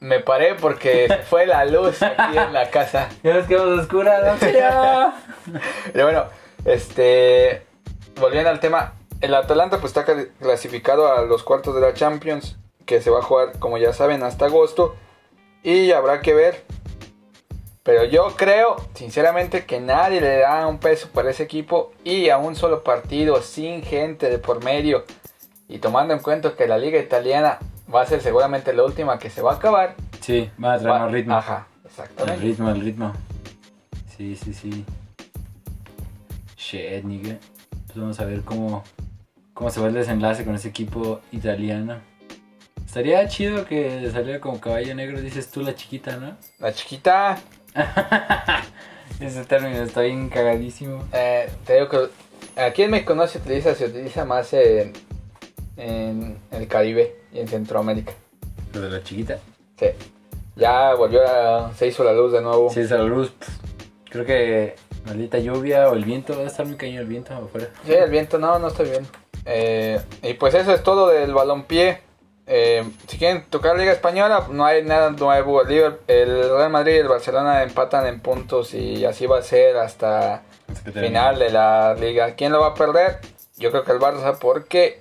me 0.00 0.20
paré 0.20 0.54
porque 0.54 1.06
se 1.08 1.18
fue 1.28 1.46
la 1.46 1.64
luz 1.64 2.02
aquí 2.02 2.36
en 2.36 2.52
la 2.52 2.70
casa. 2.70 3.08
Ya 3.22 3.34
nos 3.34 3.46
quedamos 3.46 3.80
oscuras, 3.80 4.22
¿no? 4.24 5.12
Pero 5.92 6.04
bueno, 6.04 6.24
este. 6.64 7.62
Volviendo 8.20 8.50
al 8.50 8.58
tema, 8.60 8.94
el 9.20 9.34
Atalanta 9.34 9.78
pues 9.78 9.96
está 9.96 10.04
cl- 10.06 10.30
clasificado 10.40 11.12
a 11.12 11.22
los 11.22 11.42
cuartos 11.44 11.74
de 11.74 11.80
la 11.80 11.94
Champions, 11.94 12.56
que 12.84 13.00
se 13.00 13.10
va 13.10 13.20
a 13.20 13.22
jugar, 13.22 13.58
como 13.58 13.78
ya 13.78 13.92
saben, 13.92 14.22
hasta 14.22 14.46
agosto. 14.46 14.96
Y 15.62 15.92
habrá 15.92 16.20
que 16.20 16.34
ver. 16.34 16.64
Pero 17.84 18.04
yo 18.04 18.34
creo, 18.36 18.76
sinceramente, 18.94 19.64
que 19.64 19.80
nadie 19.80 20.20
le 20.20 20.38
da 20.40 20.66
un 20.66 20.78
peso 20.78 21.08
para 21.12 21.30
ese 21.30 21.44
equipo 21.44 21.92
y 22.04 22.28
a 22.28 22.36
un 22.38 22.54
solo 22.54 22.82
partido, 22.82 23.40
sin 23.40 23.82
gente 23.82 24.28
de 24.28 24.38
por 24.38 24.62
medio. 24.62 25.04
Y 25.68 25.78
tomando 25.78 26.12
en 26.12 26.20
cuenta 26.20 26.54
que 26.54 26.66
la 26.66 26.76
liga 26.76 26.98
italiana 26.98 27.58
va 27.92 28.02
a 28.02 28.06
ser 28.06 28.20
seguramente 28.20 28.72
la 28.72 28.84
última 28.84 29.18
que 29.18 29.30
se 29.30 29.42
va 29.42 29.52
a 29.52 29.56
acabar. 29.56 29.94
Sí, 30.20 30.50
va 30.62 30.74
a 30.74 30.78
traer 30.78 30.94
va- 30.94 30.98
más 31.04 31.12
ritmo. 31.12 31.34
Ajá, 31.36 31.66
El 31.82 31.86
exactamente. 31.90 32.42
ritmo, 32.42 32.70
el 32.70 32.80
ritmo. 32.80 33.12
Sí, 34.16 34.36
sí, 34.36 34.52
sí. 34.52 34.84
Shit, 36.56 37.04
nigga. 37.04 37.36
Pues 37.86 37.96
vamos 37.98 38.20
a 38.20 38.24
ver 38.24 38.42
cómo, 38.42 38.84
cómo 39.54 39.70
se 39.70 39.80
va 39.80 39.88
el 39.88 39.94
desenlace 39.94 40.44
con 40.44 40.54
ese 40.54 40.68
equipo 40.68 41.20
italiano. 41.32 41.96
Estaría 42.84 43.26
chido 43.28 43.64
que 43.66 44.10
saliera 44.10 44.40
como 44.40 44.60
caballo 44.60 44.94
negro, 44.94 45.20
dices 45.20 45.50
tú 45.50 45.62
la 45.62 45.74
chiquita, 45.74 46.16
¿no? 46.16 46.36
La 46.58 46.72
chiquita, 46.72 47.38
Ese 49.20 49.44
término 49.44 49.82
está 49.82 50.02
bien 50.02 50.28
cagadísimo. 50.28 51.04
Eh, 51.12 51.48
te 51.66 51.74
digo 51.74 51.88
que 51.88 52.60
aquí 52.60 52.82
en 52.82 52.90
México 52.92 53.14
no 53.14 53.26
se 53.26 53.38
utiliza, 53.38 53.74
se 53.74 53.86
utiliza 53.86 54.24
más 54.24 54.52
en, 54.52 54.92
en 55.76 56.38
el 56.50 56.68
Caribe 56.68 57.16
y 57.32 57.40
en 57.40 57.48
Centroamérica. 57.48 58.12
Lo 58.74 58.80
de 58.82 58.90
la 58.90 59.02
chiquita. 59.02 59.38
Sí. 59.78 59.86
Ya 60.56 60.94
volvió 60.94 61.22
a, 61.26 61.72
se 61.74 61.86
hizo 61.86 62.02
la 62.04 62.12
luz 62.12 62.32
de 62.32 62.42
nuevo. 62.42 62.70
Sí, 62.70 62.80
esa 62.80 62.98
luz. 62.98 63.30
pf, 63.30 63.52
Creo 64.10 64.24
que 64.24 64.74
maldita 65.06 65.38
lluvia 65.38 65.88
o 65.88 65.94
el 65.94 66.04
viento, 66.04 66.36
va 66.36 66.44
a 66.44 66.46
estar 66.46 66.66
muy 66.66 66.76
cañón 66.76 66.98
el 66.98 67.06
viento 67.06 67.34
afuera. 67.34 67.68
Sí, 67.84 67.92
el 67.92 68.10
viento 68.10 68.38
no, 68.38 68.58
no 68.58 68.68
estoy 68.68 68.90
bien. 68.90 69.06
Eh, 69.44 70.00
y 70.22 70.34
pues 70.34 70.54
eso 70.54 70.72
es 70.72 70.82
todo 70.82 71.08
del 71.08 71.32
balompié. 71.32 72.02
Eh, 72.46 72.82
si 73.06 73.18
quieren 73.18 73.44
tocar 73.50 73.76
Liga 73.78 73.92
Española, 73.92 74.46
no 74.50 74.64
hay 74.64 74.82
nada 74.82 75.10
nuevo. 75.10 75.62
El, 75.62 75.98
Real 76.06 76.70
Madrid 76.70 76.94
y 76.94 76.98
el 76.98 77.08
Barcelona 77.08 77.62
empatan 77.62 78.06
en 78.06 78.20
puntos 78.20 78.72
y 78.72 79.04
así 79.04 79.26
va 79.26 79.38
a 79.38 79.42
ser 79.42 79.76
hasta 79.76 80.42
final 80.94 81.38
de 81.38 81.50
la 81.50 81.94
liga. 81.94 82.34
¿Quién 82.34 82.52
lo 82.52 82.60
va 82.60 82.68
a 82.68 82.74
perder? 82.74 83.20
Yo 83.58 83.70
creo 83.70 83.84
que 83.84 83.92
el 83.92 83.98
Barça 83.98 84.38
porque 84.38 85.00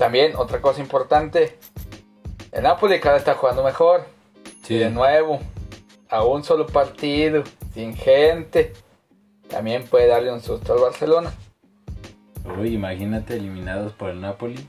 también 0.00 0.34
otra 0.34 0.62
cosa 0.62 0.80
importante, 0.80 1.58
el 2.52 2.62
Napoli 2.62 2.98
cada 3.00 3.16
vez 3.16 3.20
está 3.20 3.34
jugando 3.34 3.62
mejor. 3.62 4.06
Sí. 4.62 4.76
Y 4.76 4.78
de 4.78 4.88
nuevo, 4.88 5.40
a 6.08 6.24
un 6.24 6.42
solo 6.42 6.66
partido, 6.66 7.44
sin 7.74 7.94
gente, 7.94 8.72
también 9.50 9.84
puede 9.84 10.06
darle 10.06 10.32
un 10.32 10.40
susto 10.40 10.72
al 10.72 10.80
Barcelona. 10.80 11.34
Uy, 12.58 12.72
imagínate 12.72 13.36
eliminados 13.36 13.92
por 13.92 14.08
el 14.08 14.22
Napoli. 14.22 14.66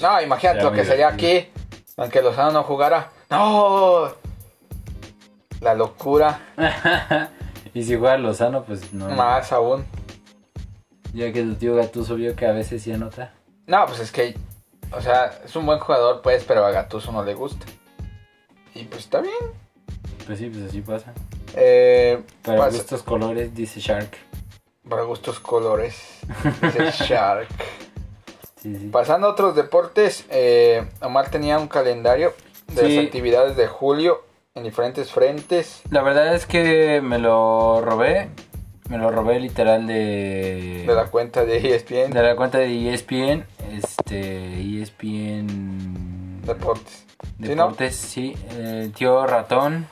No, 0.00 0.22
imagínate 0.22 0.62
lo 0.62 0.70
que 0.70 0.84
sería 0.84 1.08
aquí, 1.08 1.48
aunque 1.96 2.22
Lozano 2.22 2.52
no 2.52 2.62
jugara. 2.62 3.10
¡No! 3.30 4.12
La 5.60 5.74
locura, 5.74 6.38
y 7.74 7.82
si 7.82 7.96
juega 7.96 8.16
Lozano, 8.18 8.62
pues 8.62 8.92
no. 8.92 9.08
más 9.08 9.50
aún. 9.50 9.84
Ya 11.12 11.32
que 11.32 11.42
tu 11.42 11.56
tío 11.56 11.74
Gatuso 11.74 12.14
vio 12.14 12.36
que 12.36 12.46
a 12.46 12.52
veces 12.52 12.80
sí 12.80 12.92
anota. 12.92 13.33
No, 13.66 13.86
pues 13.86 14.00
es 14.00 14.12
que, 14.12 14.36
o 14.92 15.00
sea, 15.00 15.38
es 15.44 15.54
un 15.56 15.66
buen 15.66 15.78
jugador, 15.78 16.20
pues, 16.22 16.44
pero 16.44 16.64
a 16.64 16.70
Gattuso 16.70 17.12
no 17.12 17.24
le 17.24 17.34
gusta. 17.34 17.64
Y 18.74 18.84
pues 18.84 19.02
está 19.04 19.20
bien. 19.20 19.34
Pues 20.26 20.38
sí, 20.38 20.50
pues 20.50 20.64
así 20.68 20.80
pasa. 20.80 21.12
Eh, 21.54 22.22
Para 22.42 22.58
pasa- 22.58 22.76
gustos 22.78 23.02
colores, 23.02 23.54
dice 23.54 23.80
Shark. 23.80 24.16
para 24.88 25.02
gustos 25.02 25.40
colores. 25.40 25.96
Dice 26.60 26.90
Shark. 27.04 27.48
Sí, 28.60 28.76
sí. 28.76 28.88
Pasando 28.88 29.28
a 29.28 29.30
otros 29.30 29.54
deportes, 29.54 30.24
eh, 30.30 30.86
Omar 31.00 31.30
tenía 31.30 31.58
un 31.58 31.68
calendario 31.68 32.34
de 32.68 32.86
Sí. 32.86 32.96
las 32.96 33.04
actividades 33.06 33.56
de 33.56 33.66
julio 33.66 34.24
en 34.54 34.62
diferentes 34.64 35.10
frentes. 35.12 35.82
La 35.90 36.02
verdad 36.02 36.34
es 36.34 36.46
que 36.46 37.00
me 37.02 37.18
lo 37.18 37.80
robé. 37.82 38.30
Me 38.88 38.98
lo 38.98 39.10
robé 39.10 39.40
literal 39.40 39.86
de. 39.86 40.84
De 40.86 40.94
la 40.94 41.06
cuenta 41.06 41.44
de 41.44 41.74
ESPN 41.74 42.10
de 42.12 42.22
la 42.22 42.36
cuenta 42.36 42.58
de 42.58 42.92
ESPN. 42.92 43.44
Este. 43.72 44.82
ESPN. 44.82 46.42
Deportes. 46.42 47.04
¿Sí, 47.40 47.48
no? 47.48 47.48
Deportes, 47.48 47.96
sí. 47.96 48.36
El 48.58 48.92
tío 48.92 49.26
Ratón 49.26 49.86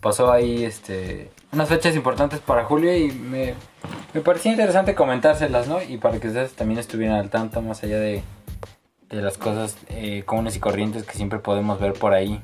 pasó 0.00 0.32
ahí 0.32 0.64
este 0.64 1.30
unas 1.52 1.68
fechas 1.68 1.96
importantes 1.96 2.40
para 2.40 2.64
julio 2.64 2.96
y 2.96 3.10
me, 3.10 3.54
me 4.14 4.20
parecía 4.20 4.52
interesante 4.52 4.94
comentárselas, 4.94 5.68
¿no? 5.68 5.82
Y 5.82 5.98
para 5.98 6.18
que 6.20 6.28
ustedes 6.28 6.52
también 6.52 6.78
estuvieran 6.78 7.16
al 7.16 7.30
tanto 7.30 7.60
más 7.60 7.82
allá 7.82 7.98
de, 7.98 8.22
de 9.08 9.22
las 9.22 9.36
cosas 9.36 9.76
eh, 9.88 10.22
comunes 10.24 10.56
y 10.56 10.60
corrientes 10.60 11.04
que 11.04 11.14
siempre 11.14 11.40
podemos 11.40 11.80
ver 11.80 11.94
por 11.94 12.14
ahí. 12.14 12.40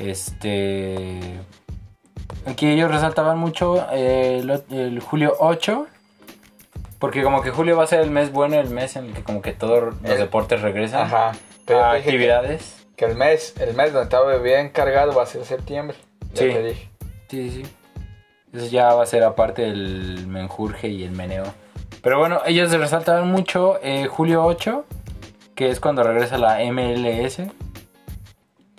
Este... 0.00 1.20
Aquí 2.46 2.68
ellos 2.68 2.90
resaltaban 2.90 3.38
mucho 3.38 3.86
eh, 3.92 4.42
el, 4.70 5.00
julio 5.00 5.34
8. 5.38 5.86
Porque 6.98 7.22
como 7.22 7.42
que 7.42 7.50
julio 7.50 7.76
va 7.76 7.84
a 7.84 7.86
ser 7.86 8.00
el 8.00 8.10
mes 8.10 8.32
bueno, 8.32 8.56
el 8.58 8.70
mes 8.70 8.96
en 8.96 9.06
el 9.06 9.12
que 9.14 9.22
como 9.22 9.42
que 9.42 9.52
todos 9.52 9.94
los 10.02 10.18
deportes 10.18 10.62
regresan 10.62 11.02
Ajá. 11.02 11.32
Pero 11.66 11.84
a 11.84 11.92
que- 11.92 11.98
actividades. 11.98 12.86
Que, 12.96 13.06
el 13.06 13.16
mes, 13.16 13.54
el 13.58 13.74
mes 13.74 13.92
donde 13.92 14.04
estaba 14.04 14.36
bien 14.36 14.68
cargado 14.70 15.12
va 15.14 15.24
a 15.24 15.26
ser 15.26 15.44
septiembre. 15.44 15.96
Ya 16.32 16.42
Sí. 16.42 16.48
te 16.52 16.62
dije. 16.62 16.90
Sí, 17.28 17.50
sí. 17.50 17.62
Eso 18.52 18.66
ya 18.66 18.94
va 18.94 19.02
a 19.02 19.06
ser 19.06 19.24
aparte 19.24 19.62
del 19.62 20.26
menjurje 20.28 20.88
y 20.88 21.02
el 21.02 21.10
meneo. 21.10 21.44
Pero 22.02 22.18
bueno, 22.18 22.40
ellos 22.46 22.70
resaltaban 22.72 23.26
mucho 23.28 23.80
eh, 23.82 24.06
julio 24.06 24.44
8, 24.44 24.84
que 25.56 25.70
es 25.70 25.80
cuando 25.80 26.02
regresa 26.04 26.38
la 26.38 26.60
MLS. 26.70 27.40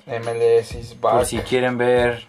MLS 0.08 0.76
is 0.76 1.00
back. 1.02 1.14
Por 1.16 1.26
si 1.26 1.40
quieren 1.40 1.78
ver 1.78 2.28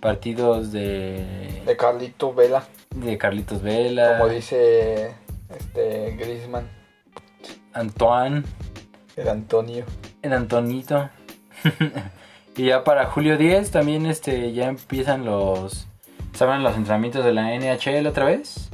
partidos 0.00 0.72
de, 0.72 1.62
De 1.66 1.76
Carlito 1.76 2.32
Vela. 2.34 2.64
de 2.94 3.18
Carlitos 3.18 3.62
Vela, 3.62 4.18
Como 4.18 4.30
dice 4.30 5.12
este 5.56 6.16
Griezmann. 6.18 6.66
Antoine, 7.72 8.42
El 9.16 9.28
Antonio. 9.28 9.84
el 10.22 10.32
Antonito. 10.32 11.08
y 12.56 12.64
ya 12.66 12.84
para 12.84 13.06
julio 13.06 13.36
10 13.36 13.70
también 13.70 14.06
este 14.06 14.52
ya 14.52 14.68
empiezan 14.68 15.24
los 15.24 15.86
saben 16.32 16.62
los 16.62 16.76
entrenamientos 16.76 17.24
de 17.24 17.32
la 17.32 17.54
NHL 17.54 18.06
otra 18.06 18.24
vez. 18.24 18.68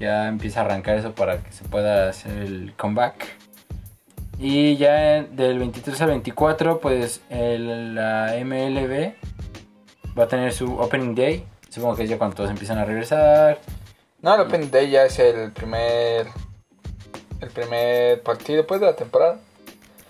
Ya 0.00 0.28
empieza 0.28 0.60
a 0.60 0.64
arrancar 0.64 0.96
eso 0.98 1.14
para 1.14 1.38
que 1.42 1.52
se 1.52 1.64
pueda 1.64 2.08
hacer 2.10 2.36
el 2.38 2.74
comeback. 2.76 3.26
Y 4.38 4.76
ya 4.76 5.22
del 5.22 5.58
23 5.58 6.00
al 6.02 6.08
24 6.08 6.80
pues 6.80 7.22
el- 7.30 7.94
la 7.94 8.36
MLB 8.44 9.14
va 10.18 10.24
a 10.24 10.28
tener 10.28 10.52
su 10.52 10.78
opening 10.78 11.14
day. 11.14 11.44
Supongo 11.68 11.96
que 11.96 12.04
es 12.04 12.10
ya 12.10 12.18
cuando 12.18 12.36
todos 12.36 12.50
empiezan 12.50 12.78
a 12.78 12.84
regresar. 12.84 13.58
No, 14.22 14.34
el 14.34 14.40
Open 14.40 14.70
Day 14.70 14.90
ya 14.90 15.04
es 15.04 15.18
el 15.18 15.52
primer. 15.52 16.26
El 17.40 17.50
primer 17.50 18.22
partido 18.22 18.66
pues 18.66 18.80
de 18.80 18.86
la 18.86 18.96
temporada. 18.96 19.38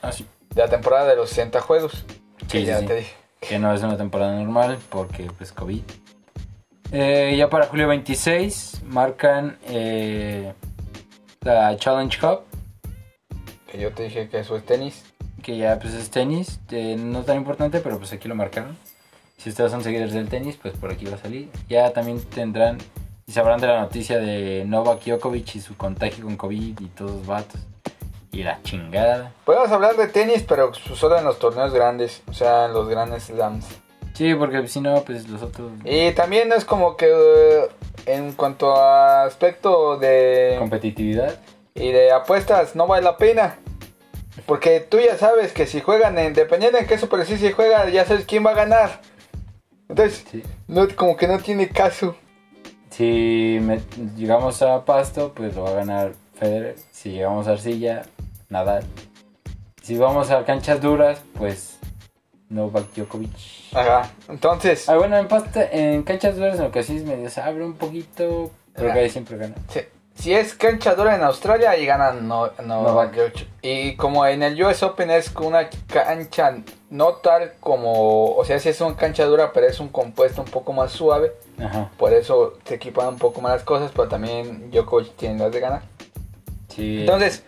Así. 0.00 0.24
De 0.54 0.62
la 0.62 0.68
temporada 0.68 1.08
de 1.08 1.16
los 1.16 1.30
60 1.30 1.60
juegos. 1.60 2.04
Sí, 2.42 2.46
que 2.48 2.58
sí, 2.60 2.64
ya 2.66 2.78
sí. 2.80 2.86
te 2.86 2.94
dije. 2.96 3.14
que 3.40 3.58
no 3.58 3.74
es 3.74 3.82
una 3.82 3.96
temporada 3.96 4.32
normal 4.38 4.78
porque 4.90 5.28
pues 5.36 5.52
COVID. 5.52 5.82
Eh, 6.92 7.34
ya 7.36 7.50
para 7.50 7.66
julio 7.66 7.88
26 7.88 8.82
marcan 8.86 9.58
eh, 9.68 10.52
la 11.40 11.76
Challenge 11.76 12.16
Cup, 12.20 12.42
Que 13.70 13.78
yo 13.80 13.90
te 13.92 14.04
dije 14.04 14.28
que 14.28 14.38
eso 14.38 14.56
es 14.56 14.64
tenis. 14.64 15.04
que 15.42 15.56
ya 15.56 15.78
pues 15.80 15.94
es 15.94 16.10
tenis, 16.10 16.60
eh, 16.70 16.96
no 16.96 17.22
tan 17.22 17.36
importante, 17.38 17.80
pero 17.80 17.98
pues 17.98 18.12
aquí 18.12 18.28
lo 18.28 18.36
marcaron. 18.36 18.76
Si 19.36 19.50
ustedes 19.50 19.70
son 19.70 19.82
seguidores 19.82 20.14
del 20.14 20.28
tenis, 20.28 20.58
pues 20.60 20.74
por 20.74 20.90
aquí 20.90 21.04
va 21.04 21.14
a 21.14 21.18
salir. 21.18 21.50
Ya 21.68 21.90
también 21.92 22.20
tendrán 22.22 22.78
y 23.26 23.32
sabrán 23.32 23.60
de 23.60 23.66
la 23.66 23.80
noticia 23.80 24.18
de 24.18 24.64
Novak 24.66 25.04
Djokovic 25.04 25.56
y 25.56 25.60
su 25.60 25.76
contagio 25.76 26.24
con 26.24 26.36
COVID 26.36 26.80
y 26.80 26.86
todos 26.88 27.12
los 27.12 27.26
vatos. 27.26 27.60
Y 28.32 28.42
la 28.42 28.62
chingada. 28.62 29.32
Podemos 29.44 29.70
hablar 29.70 29.96
de 29.96 30.08
tenis, 30.08 30.44
pero 30.46 30.72
solo 30.74 31.18
en 31.18 31.24
los 31.24 31.38
torneos 31.38 31.72
grandes. 31.72 32.22
O 32.28 32.32
sea, 32.32 32.66
en 32.66 32.72
los 32.72 32.88
grandes 32.88 33.24
slams. 33.24 33.66
Sí, 34.14 34.34
porque 34.34 34.66
si 34.68 34.80
no, 34.80 35.02
pues 35.02 35.28
los 35.28 35.42
otros... 35.42 35.72
Y 35.84 36.12
también 36.12 36.50
es 36.52 36.64
como 36.64 36.96
que 36.96 37.06
eh, 37.06 37.68
en 38.06 38.32
cuanto 38.32 38.74
a 38.74 39.24
aspecto 39.24 39.98
de 39.98 40.56
Competitividad. 40.58 41.38
y 41.74 41.92
de 41.92 42.12
apuestas 42.12 42.74
no 42.74 42.86
vale 42.86 43.04
la 43.04 43.16
pena. 43.16 43.58
Porque 44.46 44.80
tú 44.80 44.98
ya 44.98 45.18
sabes 45.18 45.52
que 45.52 45.66
si 45.66 45.80
juegan 45.80 46.16
en, 46.18 46.32
dependiendo 46.32 46.78
en 46.78 46.86
qué 46.86 46.98
superficie 46.98 47.52
juegan, 47.52 47.90
ya 47.90 48.04
sabes 48.04 48.24
quién 48.24 48.44
va 48.44 48.50
a 48.50 48.54
ganar. 48.54 49.00
Entonces, 49.88 50.24
Sí. 50.30 50.42
no, 50.68 50.86
como 50.94 51.16
que 51.16 51.28
no 51.28 51.38
tiene 51.38 51.68
caso. 51.68 52.16
Si 52.90 53.58
me- 53.60 53.80
llegamos 54.16 54.62
a 54.62 54.84
Pasto, 54.84 55.32
pues 55.34 55.54
lo 55.54 55.64
va 55.64 55.70
a 55.70 55.74
ganar 55.74 56.12
Federer. 56.34 56.76
Si 56.92 57.10
llegamos 57.10 57.46
a 57.46 57.52
Arcilla, 57.52 58.02
Nadal. 58.48 58.84
Si 59.82 59.96
vamos 59.96 60.30
a 60.30 60.44
canchas 60.44 60.80
duras, 60.80 61.20
pues 61.36 61.78
Novak 62.48 62.86
Djokovic. 62.94 63.30
Ajá. 63.74 64.10
Entonces, 64.28 64.88
Ah, 64.88 64.96
bueno, 64.96 65.16
en, 65.18 65.28
pasta- 65.28 65.68
en 65.70 66.02
canchas 66.02 66.36
duras 66.36 66.56
en 66.58 66.64
lo 66.64 66.70
que 66.72 66.82
sí 66.82 66.96
es 66.96 67.04
medio 67.04 67.28
se 67.30 67.40
abre 67.40 67.64
un 67.64 67.74
poquito, 67.74 68.50
pero 68.74 68.92
que 68.92 68.98
ahí 69.00 69.10
siempre 69.10 69.36
gana. 69.36 69.54
si, 69.68 69.80
si 70.16 70.32
es 70.34 70.54
cancha 70.54 70.94
dura 70.94 71.14
en 71.14 71.22
Australia, 71.22 71.70
ahí 71.70 71.84
ganan 71.84 72.26
no, 72.26 72.50
no, 72.64 72.82
Novak. 72.82 73.12
Djokovic. 73.12 73.48
Y 73.62 73.96
como 73.96 74.26
en 74.26 74.42
el 74.42 74.62
US 74.62 74.82
Open 74.82 75.10
es 75.10 75.32
una 75.36 75.68
cancha 75.86 76.56
no 76.88 77.14
tal 77.14 77.52
como, 77.60 78.34
o 78.34 78.44
sea, 78.44 78.58
si 78.58 78.70
es 78.70 78.80
una 78.80 78.96
cancha 78.96 79.24
dura, 79.26 79.52
pero 79.52 79.66
es 79.66 79.78
un 79.78 79.88
compuesto 79.88 80.42
un 80.42 80.48
poco 80.48 80.72
más 80.72 80.92
suave. 80.92 81.32
Ajá. 81.62 81.90
Por 81.98 82.12
eso 82.12 82.54
se 82.64 82.76
equipan 82.76 83.08
un 83.08 83.18
poco 83.18 83.40
más 83.40 83.52
las 83.52 83.62
cosas, 83.62 83.92
pero 83.94 84.08
también 84.08 84.70
Djokovic 84.70 85.16
tiene 85.16 85.38
las 85.38 85.52
de 85.52 85.60
ganar. 85.60 85.82
Sí. 86.68 87.00
Entonces, 87.00 87.44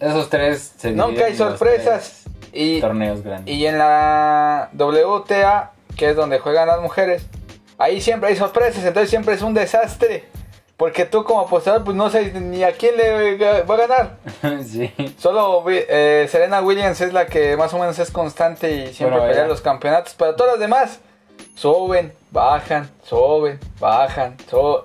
esos 0.00 0.30
tres 0.30 0.72
se 0.78 0.92
nunca 0.92 1.26
hay 1.26 1.36
sorpresas. 1.36 2.24
Y, 2.52 2.80
torneos 2.80 3.22
grandes. 3.22 3.54
y 3.54 3.64
en 3.66 3.78
la 3.78 4.70
WTA, 4.72 5.72
que 5.96 6.10
es 6.10 6.16
donde 6.16 6.40
juegan 6.40 6.66
las 6.66 6.80
mujeres, 6.80 7.24
ahí 7.78 8.00
siempre 8.00 8.30
hay 8.30 8.36
sorpresas, 8.36 8.84
entonces 8.84 9.08
siempre 9.10 9.34
es 9.34 9.42
un 9.42 9.54
desastre. 9.54 10.24
Porque 10.80 11.04
tú 11.04 11.24
como 11.24 11.42
apostador, 11.42 11.84
pues 11.84 11.94
no 11.94 12.08
sabes 12.08 12.32
ni 12.32 12.64
a 12.64 12.72
quién 12.72 12.96
le 12.96 13.36
va 13.64 13.74
a 13.74 13.76
ganar. 13.76 14.16
sí. 14.64 14.90
Solo 15.18 15.62
eh, 15.68 16.26
Serena 16.30 16.62
Williams 16.62 16.98
es 17.02 17.12
la 17.12 17.26
que 17.26 17.54
más 17.54 17.74
o 17.74 17.78
menos 17.78 17.98
es 17.98 18.10
constante 18.10 18.72
y 18.72 18.94
siempre 18.94 19.18
Bueno, 19.18 19.30
pelea 19.30 19.46
los 19.46 19.60
campeonatos. 19.60 20.14
Pero 20.16 20.34
todas 20.36 20.52
las 20.52 20.60
demás 20.60 21.00
suben, 21.54 22.14
bajan, 22.30 22.88
suben, 23.04 23.60
bajan, 23.78 24.38
suben. 24.48 24.84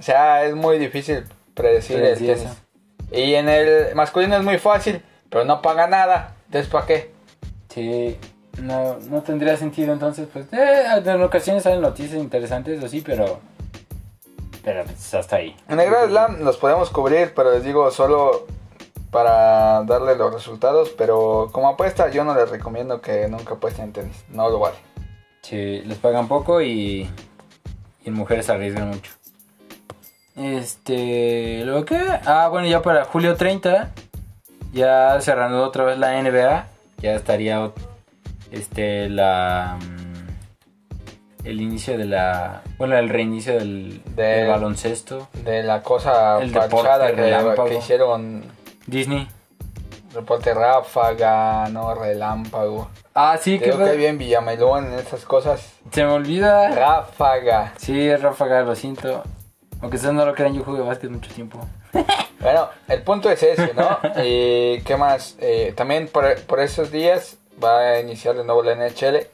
O 0.00 0.02
sea, 0.02 0.42
es 0.42 0.56
muy 0.56 0.80
difícil 0.80 1.24
predecir 1.54 2.00
el 2.00 2.18
tenis. 2.18 2.48
Y 3.12 3.34
en 3.34 3.48
el 3.48 3.94
masculino 3.94 4.36
es 4.36 4.42
muy 4.42 4.58
fácil, 4.58 5.00
pero 5.30 5.44
no 5.44 5.62
paga 5.62 5.86
nada. 5.86 6.34
Entonces, 6.46 6.68
¿para 6.72 6.86
qué? 6.86 7.12
Sí. 7.68 8.18
no, 8.60 8.98
no 9.08 9.22
tendría 9.22 9.56
sentido 9.56 9.92
entonces, 9.92 10.26
pues, 10.32 10.46
eh, 10.52 10.86
en 11.04 11.22
ocasiones 11.22 11.62
salen 11.62 11.82
noticias 11.82 12.18
interesantes, 12.18 12.82
o 12.82 12.88
sí, 12.88 13.00
pero, 13.00 13.38
pero 14.68 14.84
pues, 14.84 15.14
hasta 15.14 15.36
ahí. 15.36 15.56
En 15.66 15.80
el 15.80 15.88
Grand 15.88 16.10
Slam 16.10 16.40
los 16.44 16.58
podemos 16.58 16.90
cubrir, 16.90 17.32
pero 17.34 17.52
les 17.52 17.64
digo 17.64 17.90
solo 17.90 18.46
para 19.10 19.82
darle 19.84 20.14
los 20.14 20.30
resultados, 20.30 20.90
pero 20.90 21.48
como 21.52 21.70
apuesta 21.70 22.10
yo 22.10 22.22
no 22.22 22.34
les 22.34 22.50
recomiendo 22.50 23.00
que 23.00 23.28
nunca 23.28 23.54
apuesten 23.54 23.86
en 23.86 23.92
tenis, 23.94 24.24
no 24.28 24.50
lo 24.50 24.58
vale. 24.58 24.76
Sí, 25.40 25.80
les 25.86 25.96
pagan 25.96 26.28
poco 26.28 26.60
y, 26.60 27.08
y 28.04 28.08
en 28.08 28.12
mujeres 28.12 28.50
arriesgan 28.50 28.90
mucho. 28.90 29.10
Este, 30.36 31.64
lo 31.64 31.86
que, 31.86 31.98
ah, 32.26 32.48
bueno, 32.50 32.68
ya 32.68 32.82
para 32.82 33.06
julio 33.06 33.36
30, 33.36 33.90
ya 34.74 35.18
cerrando 35.22 35.64
otra 35.64 35.84
vez 35.84 35.98
la 35.98 36.22
NBA, 36.22 36.66
ya 36.98 37.14
estaría 37.14 37.70
este 38.50 39.08
la 39.08 39.78
mm, 39.80 39.97
el 41.44 41.60
inicio 41.60 41.96
de 41.96 42.04
la 42.06 42.62
bueno 42.78 42.96
el 42.98 43.08
reinicio 43.08 43.54
del, 43.54 44.02
De- 44.16 44.22
del 44.22 44.48
baloncesto 44.48 45.28
De 45.44 45.62
la 45.62 45.82
cosa 45.82 46.38
El 46.40 46.52
deporte 46.52 47.14
que, 47.14 47.74
hicieron 47.78 48.44
Disney 48.86 49.28
reporte 50.14 50.54
ráfaga, 50.54 51.68
no 51.70 51.94
relámpago. 51.94 52.88
ah 53.14 53.36
sí 53.40 53.58
Te 53.58 53.66
que 53.70 53.76
que 53.76 53.96
bien 53.96 54.18
Villamelón 54.18 54.86
en 54.92 54.98
esas 54.98 55.24
cosas. 55.24 55.74
se 55.92 56.02
me 56.04 56.10
olvida 56.12 56.70
Ráfaga. 56.70 57.74
sí 57.76 58.14
Rafa 58.16 58.46
lo 58.62 58.74
siento 58.74 59.22
aunque 59.80 59.96
ustedes 59.96 60.14
no 60.14 60.24
lo 60.26 60.34
crean 60.34 60.54
yo 60.54 60.64
jugué 60.64 60.80
básquet 60.80 61.10
mucho 61.10 61.30
tiempo 61.32 61.60
Bueno, 62.40 62.68
el 62.86 63.02
punto 63.02 63.28
es 63.30 63.42
ese, 63.42 63.72
¿no? 63.74 63.98
y 64.24 64.80
qué 64.84 64.96
más, 64.96 65.36
Eh, 65.40 65.72
también 65.76 66.06
por, 66.08 66.40
por 66.42 66.60
esos 66.60 66.90
días 66.92 67.36
va 67.62 67.80
a 67.80 68.00
iniciar 68.00 68.36
de 68.36 68.44
nuevo 68.44 68.62
la 68.62 68.74
NHL. 68.76 69.26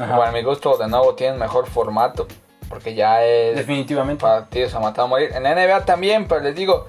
Ajá. 0.00 0.16
Para 0.16 0.32
mi 0.32 0.42
gusto, 0.42 0.76
de 0.76 0.88
nuevo 0.88 1.14
tienen 1.14 1.38
mejor 1.38 1.66
formato. 1.66 2.26
Porque 2.68 2.94
ya 2.94 3.24
es 3.24 3.56
definitivamente 3.56 4.22
partidos 4.22 4.74
a 4.74 4.80
matar 4.80 5.04
a 5.04 5.08
morir. 5.08 5.30
En 5.34 5.42
la 5.42 5.54
NBA 5.54 5.84
también, 5.84 6.28
pero 6.28 6.40
les 6.40 6.54
digo, 6.54 6.86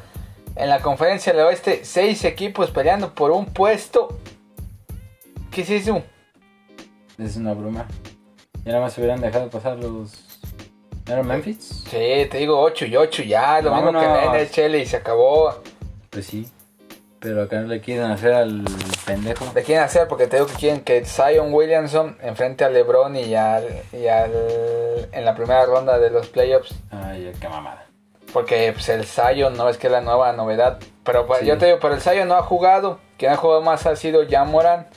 en 0.55 0.69
la 0.69 0.79
conferencia 0.79 1.33
del 1.33 1.43
oeste, 1.43 1.83
seis 1.83 2.23
equipos 2.23 2.69
peleando 2.69 3.13
por 3.13 3.31
un 3.31 3.45
puesto. 3.45 4.19
¿Qué 5.49 5.61
es 5.61 5.69
eso? 5.69 6.03
es 7.17 7.35
una 7.35 7.53
broma 7.53 7.85
ya 8.65 8.71
nada 8.71 8.83
más 8.83 8.97
hubieran 8.97 9.21
dejado 9.21 9.49
pasar 9.49 9.77
los 9.77 10.39
¿Era 11.07 11.23
Memphis? 11.23 11.83
Sí, 11.89 12.27
te 12.29 12.37
digo 12.37 12.59
8 12.59 12.85
y 12.85 12.95
8 12.95 13.23
ya, 13.23 13.59
lo 13.61 13.73
mismo 13.73 13.91
que 13.91 14.05
en 14.05 14.13
la. 14.13 14.43
NHL 14.43 14.75
y 14.75 14.85
se 14.85 14.97
acabó. 14.97 15.55
Pues 16.11 16.27
sí. 16.27 16.47
Pero 17.21 17.43
acá 17.43 17.61
no 17.61 17.67
le 17.67 17.79
quieren 17.81 18.05
hacer 18.11 18.33
al 18.33 18.63
pendejo. 19.05 19.45
Le 19.55 19.63
quieren 19.63 19.83
hacer 19.83 20.07
porque 20.07 20.25
te 20.27 20.37
digo 20.37 20.47
que 20.47 20.55
quieren 20.55 20.81
que 20.81 21.05
Zion 21.05 21.53
Williamson 21.53 22.17
enfrente 22.21 22.65
a 22.65 22.69
LeBron 22.69 23.15
y 23.15 23.35
al, 23.35 23.63
y 23.93 24.07
al 24.07 24.31
en 25.11 25.23
la 25.23 25.35
primera 25.35 25.65
ronda 25.65 25.99
de 25.99 26.09
los 26.09 26.27
playoffs. 26.29 26.73
Ay, 26.89 27.31
qué 27.39 27.47
mamada. 27.47 27.85
Porque 28.33 28.71
pues, 28.73 28.89
el 28.89 29.05
Zion 29.05 29.55
no 29.55 29.69
es 29.69 29.77
que 29.77 29.87
es 29.87 29.93
la 29.93 30.01
nueva 30.01 30.33
novedad. 30.33 30.79
Pero 31.03 31.27
pues, 31.27 31.41
Sí. 31.41 31.45
yo 31.45 31.57
te 31.59 31.67
digo, 31.67 31.77
pero 31.79 31.93
el 31.93 32.01
Zion 32.01 32.27
no 32.27 32.35
ha 32.35 32.41
jugado. 32.43 32.99
Quien 33.17 33.31
ha 33.31 33.37
jugado 33.37 33.61
más 33.61 33.85
ha 33.85 33.95
sido 33.95 34.21
Jamoran. 34.27 34.87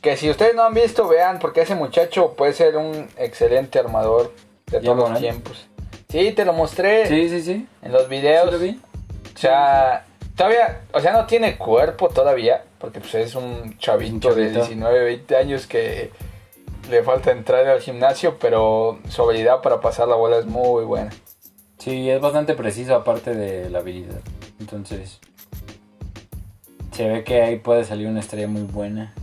Que 0.00 0.16
si 0.16 0.30
ustedes 0.30 0.54
no 0.54 0.62
han 0.64 0.74
visto, 0.74 1.08
vean, 1.08 1.38
porque 1.40 1.62
ese 1.62 1.74
muchacho 1.74 2.34
puede 2.34 2.52
ser 2.52 2.76
un 2.76 3.08
excelente 3.16 3.78
armador 3.80 4.32
de 4.66 4.80
todos 4.80 5.10
los 5.10 5.18
tiempos. 5.18 5.66
Sí, 6.10 6.30
te 6.32 6.44
lo 6.44 6.52
mostré 6.52 7.06
Sí, 7.08 7.28
sí, 7.30 7.42
sí. 7.42 7.66
en 7.82 7.90
los 7.90 8.02
¿Sí 8.02 8.08
videos. 8.10 8.52
lo 8.52 8.58
vi? 8.58 8.80
O 9.34 9.38
sea, 9.38 10.04
todavía, 10.36 10.80
o 10.92 11.00
sea, 11.00 11.12
no 11.12 11.26
tiene 11.26 11.56
cuerpo 11.56 12.08
todavía, 12.08 12.64
porque 12.78 13.00
pues 13.00 13.14
es 13.14 13.34
un 13.34 13.76
chavito, 13.78 14.28
Un 14.28 14.36
de 14.36 14.42
chavito. 14.52 14.58
19, 14.66 15.04
20 15.04 15.36
años 15.36 15.66
que 15.66 16.10
le 16.90 17.02
falta 17.02 17.30
entrar 17.32 17.66
al 17.66 17.80
gimnasio, 17.80 18.36
pero 18.38 18.98
su 19.08 19.22
habilidad 19.22 19.60
para 19.62 19.80
pasar 19.80 20.08
la 20.08 20.16
bola 20.16 20.38
es 20.38 20.46
muy 20.46 20.84
buena. 20.84 21.10
Sí, 21.78 22.08
es 22.10 22.20
bastante 22.20 22.54
preciso 22.54 22.94
aparte 22.94 23.34
de 23.34 23.68
la 23.70 23.78
habilidad. 23.80 24.20
Entonces, 24.60 25.20
se 26.92 27.08
ve 27.08 27.24
que 27.24 27.42
ahí 27.42 27.56
puede 27.58 27.84
salir 27.84 28.06
una 28.08 28.20
estrella 28.20 28.46
muy 28.48 28.62
buena. 28.62 29.14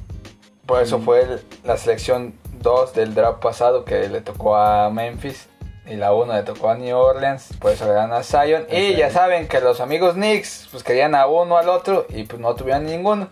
Por 0.65 0.82
eso 0.82 1.00
Mm. 1.00 1.04
fue 1.04 1.21
el- 1.24 1.41
la 1.63 1.78
selección 1.78 2.34
2 2.62 2.93
del 2.93 3.13
draft 3.15 3.39
pasado 3.41 3.86
que 3.86 4.08
le 4.10 4.21
tocó 4.21 4.56
a 4.56 4.89
Memphis 4.89 5.47
y 5.86 5.96
la 5.96 6.13
1 6.13 6.34
le 6.34 6.44
tocó 6.44 6.70
a 6.70 6.76
New 6.76 6.96
Orleans, 6.98 7.50
por 7.60 7.72
eso 7.72 7.86
le 7.86 7.94
dan 7.94 8.12
a 8.13 8.24
Zion. 8.24 8.65
Y 8.72 8.96
ya 8.96 9.10
saben 9.12 9.48
que 9.48 9.60
los 9.62 9.80
amigos 9.82 10.13
Knicks 10.13 10.67
pues 10.72 10.84
querían 10.84 11.15
a 11.15 11.28
uno 11.28 11.58
al 11.58 11.70
otro 11.70 12.06
y 12.10 12.24
pues 12.24 12.39
no 12.41 12.54
tuvieron 12.56 12.86
ninguno. 12.86 13.30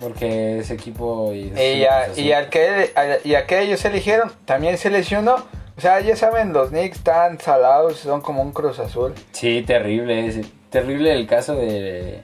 Porque 0.00 0.60
ese 0.60 0.74
equipo 0.74 1.32
y, 1.32 1.52
Y, 1.58 1.84
a- 1.84 2.08
y 2.16 2.30
al 2.32 2.48
que, 2.50 2.92
al- 2.94 3.18
y 3.24 3.34
a 3.34 3.46
que 3.46 3.60
ellos 3.60 3.84
eligieron 3.84 4.30
también 4.44 4.78
se 4.78 4.90
lesionó. 4.90 5.34
O 5.76 5.80
sea, 5.80 6.00
ya 6.00 6.14
saben, 6.16 6.52
los 6.52 6.68
Knicks 6.70 6.98
están 6.98 7.40
salados, 7.40 7.98
son 7.98 8.20
como 8.20 8.42
un 8.42 8.52
Cruz 8.52 8.78
Azul. 8.78 9.14
Sí, 9.32 9.62
terrible. 9.66 10.26
Es 10.26 10.38
terrible 10.70 11.12
el 11.12 11.26
caso 11.26 11.54
de, 11.56 12.22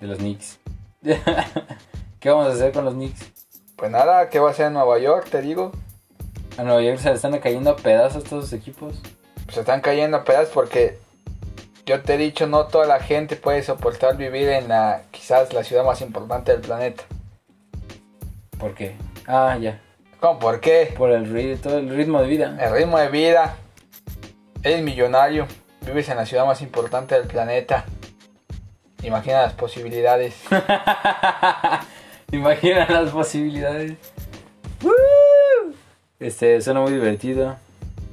de 0.00 0.06
los 0.06 0.18
Knicks. 0.18 0.58
¿Qué 2.20 2.30
vamos 2.30 2.46
a 2.48 2.52
hacer 2.52 2.72
con 2.72 2.84
los 2.84 2.94
Knicks? 2.94 3.30
Pues 3.76 3.90
nada, 3.90 4.28
¿qué 4.28 4.38
va 4.38 4.48
a 4.48 4.50
hacer 4.52 4.66
en 4.66 4.74
Nueva 4.74 4.98
York? 4.98 5.28
Te 5.30 5.42
digo. 5.42 5.72
A 6.58 6.62
Nueva 6.64 6.82
York 6.82 6.98
se 6.98 7.08
le 7.08 7.14
están 7.14 7.38
cayendo 7.38 7.70
a 7.70 7.76
pedazos 7.76 8.24
todos 8.24 8.44
los 8.44 8.52
equipos. 8.52 8.94
Pues 9.46 9.56
están 9.56 9.80
cayendo 9.80 10.18
a 10.18 10.24
pedazos 10.24 10.50
porque 10.52 10.98
yo 11.86 12.00
te 12.02 12.14
he 12.14 12.18
dicho, 12.18 12.46
no 12.46 12.66
toda 12.66 12.86
la 12.86 13.00
gente 13.00 13.36
puede 13.36 13.62
soportar 13.62 14.16
vivir 14.16 14.48
en 14.48 14.68
la, 14.68 15.02
quizás 15.10 15.52
la 15.52 15.64
ciudad 15.64 15.84
más 15.84 16.00
importante 16.00 16.52
del 16.52 16.60
planeta. 16.60 17.04
¿Por 18.58 18.74
qué? 18.74 18.94
Ah, 19.26 19.58
ya. 19.60 19.80
¿Cómo? 20.20 20.38
¿Por 20.38 20.60
qué? 20.60 20.94
Por 20.96 21.10
el 21.10 21.28
ritmo, 21.32 21.60
todo 21.60 21.78
el 21.78 21.88
ritmo 21.88 22.20
de 22.20 22.28
vida. 22.28 22.56
El 22.60 22.72
ritmo 22.72 22.98
de 22.98 23.08
vida. 23.08 23.56
Eres 24.62 24.82
millonario. 24.82 25.48
Vives 25.84 26.08
en 26.08 26.16
la 26.16 26.26
ciudad 26.26 26.46
más 26.46 26.62
importante 26.62 27.16
del 27.16 27.26
planeta. 27.26 27.84
Imagina 29.02 29.42
las 29.42 29.54
posibilidades. 29.54 30.36
Imagina 32.30 32.86
las 32.88 33.10
posibilidades. 33.10 33.96
Este, 36.22 36.60
suena 36.60 36.80
muy 36.80 36.92
divertido. 36.92 37.56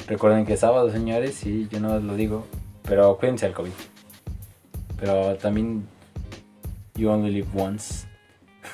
Recuerden 0.07 0.43
que 0.43 0.53
es 0.53 0.61
sábado, 0.61 0.89
señores, 0.89 1.35
sí, 1.35 1.67
yo 1.69 1.79
no 1.79 1.99
lo 1.99 2.15
digo. 2.15 2.47
Pero 2.81 3.15
cuídense 3.17 3.45
del 3.45 3.53
COVID. 3.53 3.71
Pero 4.99 5.37
también, 5.37 5.87
you 6.95 7.11
only 7.11 7.29
live 7.29 7.47
once. 7.55 8.07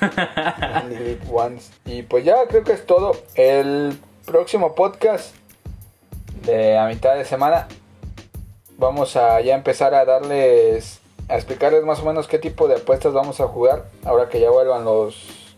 Only 0.00 0.96
live 0.96 1.20
once. 1.30 1.70
Y 1.84 2.02
pues 2.02 2.24
ya 2.24 2.46
creo 2.48 2.64
que 2.64 2.72
es 2.72 2.86
todo. 2.86 3.12
El 3.34 3.98
próximo 4.24 4.74
podcast 4.74 5.34
de 6.46 6.78
a 6.78 6.86
mitad 6.86 7.14
de 7.14 7.26
semana 7.26 7.68
vamos 8.78 9.16
a 9.16 9.42
ya 9.42 9.54
empezar 9.54 9.94
a 9.94 10.06
darles 10.06 11.00
a 11.28 11.36
explicarles 11.36 11.84
más 11.84 12.00
o 12.00 12.06
menos 12.06 12.26
qué 12.26 12.38
tipo 12.38 12.68
de 12.68 12.76
apuestas 12.76 13.12
vamos 13.12 13.40
a 13.40 13.48
jugar 13.48 13.84
ahora 14.04 14.28
que 14.28 14.40
ya 14.40 14.50
vuelvan 14.50 14.84
los 14.84 15.54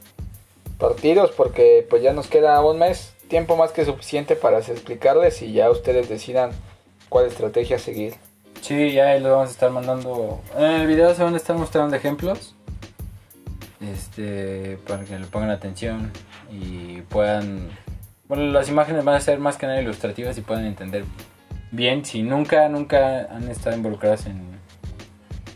partidos 0.79 1.31
porque 1.33 1.87
pues 1.89 2.03
ya 2.03 2.13
nos 2.13 2.29
queda 2.29 2.61
un 2.65 2.79
mes, 2.79 3.13
tiempo 3.29 3.57
más 3.57 3.73
que 3.73 3.85
suficiente 3.85 4.37
para 4.37 4.59
explicarles 4.59 5.43
y 5.43 5.53
ya 5.53 5.71
ustedes 5.71 6.09
decidan 6.09 6.51
cuál 7.09 7.27
estrategia 7.27 7.79
seguir. 7.79 8.15
Sí, 8.61 8.93
ya 8.93 9.09
ahí 9.09 9.21
los 9.21 9.31
vamos 9.31 9.49
a 9.49 9.53
estar 9.53 9.71
mandando. 9.71 10.41
En 10.57 10.65
el 10.65 10.87
video 10.87 11.15
se 11.15 11.23
van 11.23 11.35
a 11.35 11.37
estar 11.37 11.57
mostrando 11.57 11.95
ejemplos. 11.95 12.55
Este, 13.81 14.79
para 14.89 15.05
que 15.05 15.19
le 15.19 15.27
pongan 15.27 15.51
atención 15.51 16.11
y 16.51 17.03
puedan. 17.03 17.71
Bueno, 18.27 18.45
las 18.47 18.69
imágenes 18.69 19.05
van 19.05 19.15
a 19.15 19.21
ser 19.21 19.39
más 19.39 19.57
que 19.57 19.67
nada 19.67 19.81
ilustrativas 19.81 20.37
y 20.37 20.41
puedan 20.41 20.67
entender 20.67 21.05
bien. 21.71 22.05
Si 22.05 22.23
nunca, 22.23 22.69
nunca 22.69 23.29
han 23.31 23.49
estado 23.49 23.77
involucrados 23.77 24.27
en, 24.27 24.43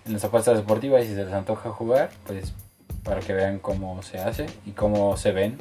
en 0.06 0.12
las 0.12 0.24
apuestas 0.24 0.56
deportivas 0.56 1.04
y 1.04 1.08
si 1.08 1.14
se 1.14 1.24
les 1.24 1.34
antoja 1.34 1.70
jugar, 1.70 2.10
pues 2.26 2.54
para 3.02 3.20
que 3.20 3.32
vean 3.32 3.58
cómo 3.58 4.00
se 4.02 4.20
hace 4.20 4.46
y 4.64 4.70
cómo 4.70 5.16
se 5.16 5.32
ven 5.32 5.56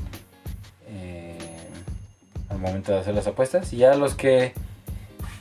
al 2.52 2.60
momento 2.60 2.92
de 2.92 3.00
hacer 3.00 3.16
las 3.16 3.28
apuestas. 3.28 3.72
Y 3.74 3.78
ya 3.78 3.96
los 3.96 4.16
que 4.16 4.54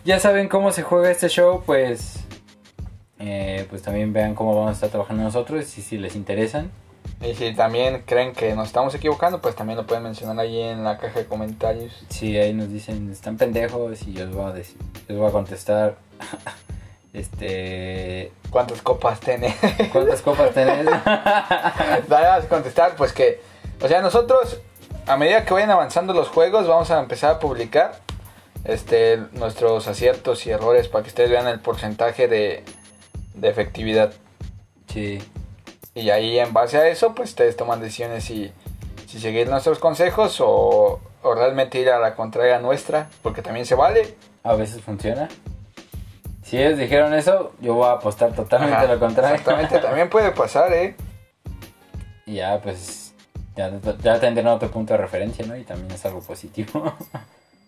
ya 0.04 0.18
saben 0.20 0.48
cómo 0.48 0.72
se 0.72 0.82
juega 0.82 1.10
este 1.10 1.28
show, 1.28 1.62
pues 1.66 2.20
eh, 3.18 3.66
pues 3.68 3.82
también 3.82 4.12
vean 4.12 4.34
cómo 4.34 4.54
vamos 4.54 4.70
a 4.70 4.74
estar 4.74 4.90
trabajando 4.90 5.22
nosotros 5.22 5.76
y 5.76 5.82
si 5.82 5.98
les 5.98 6.16
interesan. 6.16 6.70
Y 7.22 7.34
si 7.34 7.54
también 7.54 8.02
creen 8.06 8.32
que 8.32 8.54
nos 8.54 8.68
estamos 8.68 8.94
equivocando, 8.94 9.40
pues 9.40 9.54
también 9.54 9.76
lo 9.76 9.86
pueden 9.86 10.02
mencionar 10.04 10.38
ahí 10.38 10.58
en 10.58 10.84
la 10.84 10.96
caja 10.96 11.18
de 11.18 11.26
comentarios. 11.26 11.92
Si 12.08 12.38
ahí 12.38 12.54
nos 12.54 12.70
dicen 12.70 13.10
están 13.10 13.36
pendejos 13.36 14.06
y 14.06 14.14
yo 14.14 14.24
les 14.24 14.34
voy 14.34 14.50
a 14.50 14.52
decir, 14.52 14.76
les 15.06 15.18
voy 15.18 15.28
a 15.28 15.32
contestar 15.32 15.96
este 17.12 18.32
¿Cuántas 18.50 18.80
copas 18.82 19.20
tenés? 19.20 19.54
¿cuántas 19.92 20.22
copas 20.22 20.52
tenés? 20.52 20.86
Vamos 22.08 22.44
a 22.44 22.48
contestar, 22.48 22.96
pues 22.96 23.12
que, 23.12 23.40
o 23.80 23.88
sea, 23.88 24.00
nosotros 24.00 24.60
a 25.06 25.16
medida 25.16 25.44
que 25.44 25.54
vayan 25.54 25.70
avanzando 25.70 26.12
los 26.12 26.28
juegos 26.28 26.66
vamos 26.66 26.90
a 26.90 27.00
empezar 27.00 27.32
a 27.32 27.38
publicar 27.38 28.00
este 28.64 29.18
nuestros 29.32 29.88
aciertos 29.88 30.46
y 30.46 30.50
errores 30.50 30.88
para 30.88 31.02
que 31.02 31.08
ustedes 31.08 31.30
vean 31.30 31.48
el 31.48 31.60
porcentaje 31.60 32.28
de, 32.28 32.64
de 33.34 33.48
efectividad 33.48 34.12
sí. 34.86 35.18
y 35.94 36.10
ahí 36.10 36.38
en 36.38 36.52
base 36.52 36.78
a 36.78 36.88
eso 36.88 37.14
pues 37.14 37.30
ustedes 37.30 37.56
toman 37.56 37.80
decisiones 37.80 38.24
si, 38.24 38.52
si 39.06 39.18
seguir 39.18 39.48
nuestros 39.48 39.78
consejos 39.78 40.40
o, 40.40 41.00
o 41.22 41.34
realmente 41.34 41.78
ir 41.78 41.90
a 41.90 41.98
la 41.98 42.14
contraria 42.14 42.58
nuestra, 42.58 43.08
porque 43.22 43.42
también 43.42 43.66
se 43.66 43.74
vale. 43.74 44.16
A 44.42 44.54
veces 44.54 44.82
funciona. 44.82 45.28
Si 46.42 46.58
ellos 46.58 46.78
dijeron 46.78 47.14
eso, 47.14 47.52
yo 47.60 47.74
voy 47.74 47.86
a 47.86 47.92
apostar 47.92 48.34
totalmente 48.34 48.76
Ajá, 48.76 48.86
lo 48.86 48.98
contrario. 48.98 49.36
Exactamente, 49.36 49.78
también 49.78 50.08
puede 50.08 50.32
pasar, 50.32 50.72
¿eh? 50.72 50.96
Y 52.26 52.34
ya, 52.36 52.60
pues, 52.62 53.09
ya, 53.56 53.78
ya 54.02 54.20
tendrán 54.20 54.46
otro 54.48 54.70
punto 54.70 54.94
de 54.94 54.98
referencia, 54.98 55.46
¿no? 55.46 55.56
Y 55.56 55.64
también 55.64 55.90
es 55.90 56.04
algo 56.06 56.20
positivo. 56.20 56.94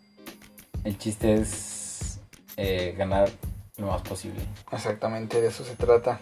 El 0.85 0.99
chiste 0.99 1.35
es 1.35 2.19
eh, 2.57 2.95
ganar 2.97 3.31
lo 3.77 3.87
más 3.89 4.03
posible. 4.03 4.41
Exactamente, 4.73 5.41
de 5.41 5.49
eso 5.49 5.65
se 5.65 5.77
trata. 5.77 6.19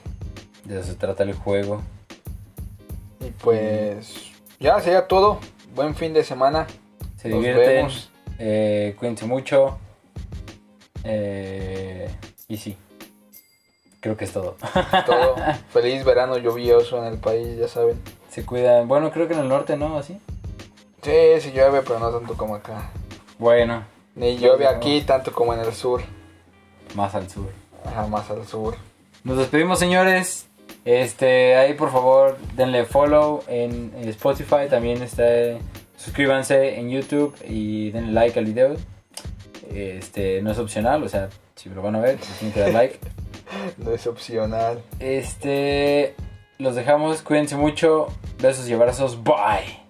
De 0.64 0.78
eso 0.78 0.88
se 0.88 0.94
trata 0.94 1.22
el 1.22 1.32
juego. 1.34 1.80
Y 3.20 3.30
pues 3.30 4.30
ya 4.58 4.78
sería 4.80 5.06
todo. 5.08 5.40
Buen 5.74 5.94
fin 5.94 6.12
de 6.12 6.24
semana. 6.24 6.66
Se 7.16 7.28
Nos 7.28 7.38
divierten. 7.38 7.66
vemos. 7.86 8.10
eh, 8.38 8.94
cuídense 8.98 9.26
mucho. 9.26 9.78
eh, 11.04 12.10
y 12.48 12.56
sí. 12.58 12.76
Creo 14.00 14.16
que 14.16 14.24
es 14.24 14.32
todo. 14.32 14.56
Todo. 15.06 15.36
Feliz 15.72 16.04
verano 16.04 16.36
lluvioso 16.38 16.98
en 17.04 17.12
el 17.12 17.18
país, 17.18 17.58
ya 17.58 17.68
saben. 17.68 18.00
Se 18.30 18.44
cuidan. 18.44 18.86
Bueno, 18.88 19.10
creo 19.10 19.26
que 19.28 19.34
en 19.34 19.40
el 19.40 19.48
norte, 19.48 19.76
¿no? 19.76 19.96
Así. 19.98 20.18
Sí, 21.02 21.10
sí 21.40 21.50
llueve, 21.52 21.82
pero 21.82 21.98
no 21.98 22.10
tanto 22.10 22.36
como 22.36 22.54
acá. 22.54 22.90
Bueno, 23.38 23.84
Ni 24.14 24.36
llueve 24.36 24.66
aquí 24.66 25.00
tanto 25.02 25.32
como 25.32 25.54
en 25.54 25.60
el 25.60 25.72
sur. 25.72 26.02
más 26.94 27.14
al 27.14 27.28
sur. 27.28 27.48
Ajá, 27.84 28.06
más 28.06 28.30
al 28.30 28.46
sur. 28.46 28.76
Nos 29.24 29.38
despedimos, 29.38 29.78
señores. 29.78 30.46
Este, 30.84 31.56
ahí 31.56 31.74
por 31.74 31.90
favor 31.92 32.38
denle 32.56 32.84
follow 32.84 33.42
en 33.48 33.92
Spotify. 34.08 34.68
También 34.68 35.02
está. 35.02 35.24
Suscríbanse 35.96 36.78
en 36.78 36.90
YouTube 36.90 37.34
y 37.46 37.90
denle 37.90 38.12
like 38.12 38.38
al 38.38 38.44
video. 38.46 38.76
Este, 39.72 40.40
no 40.42 40.50
es 40.50 40.58
opcional, 40.58 41.02
o 41.04 41.08
sea, 41.08 41.28
si 41.54 41.68
lo 41.68 41.82
van 41.82 41.94
a 41.96 42.00
ver, 42.00 42.18
tienen 42.38 42.52
que 42.54 42.60
dar 42.60 42.72
like. 42.72 42.98
No 43.78 43.90
es 43.90 44.06
opcional. 44.06 44.80
Este, 45.00 46.14
los 46.60 46.74
dejamos, 46.74 47.22
cuídense 47.22 47.56
mucho. 47.56 48.08
Besos 48.38 48.68
y 48.68 48.74
abrazos. 48.74 49.18
Bye. 49.22 49.80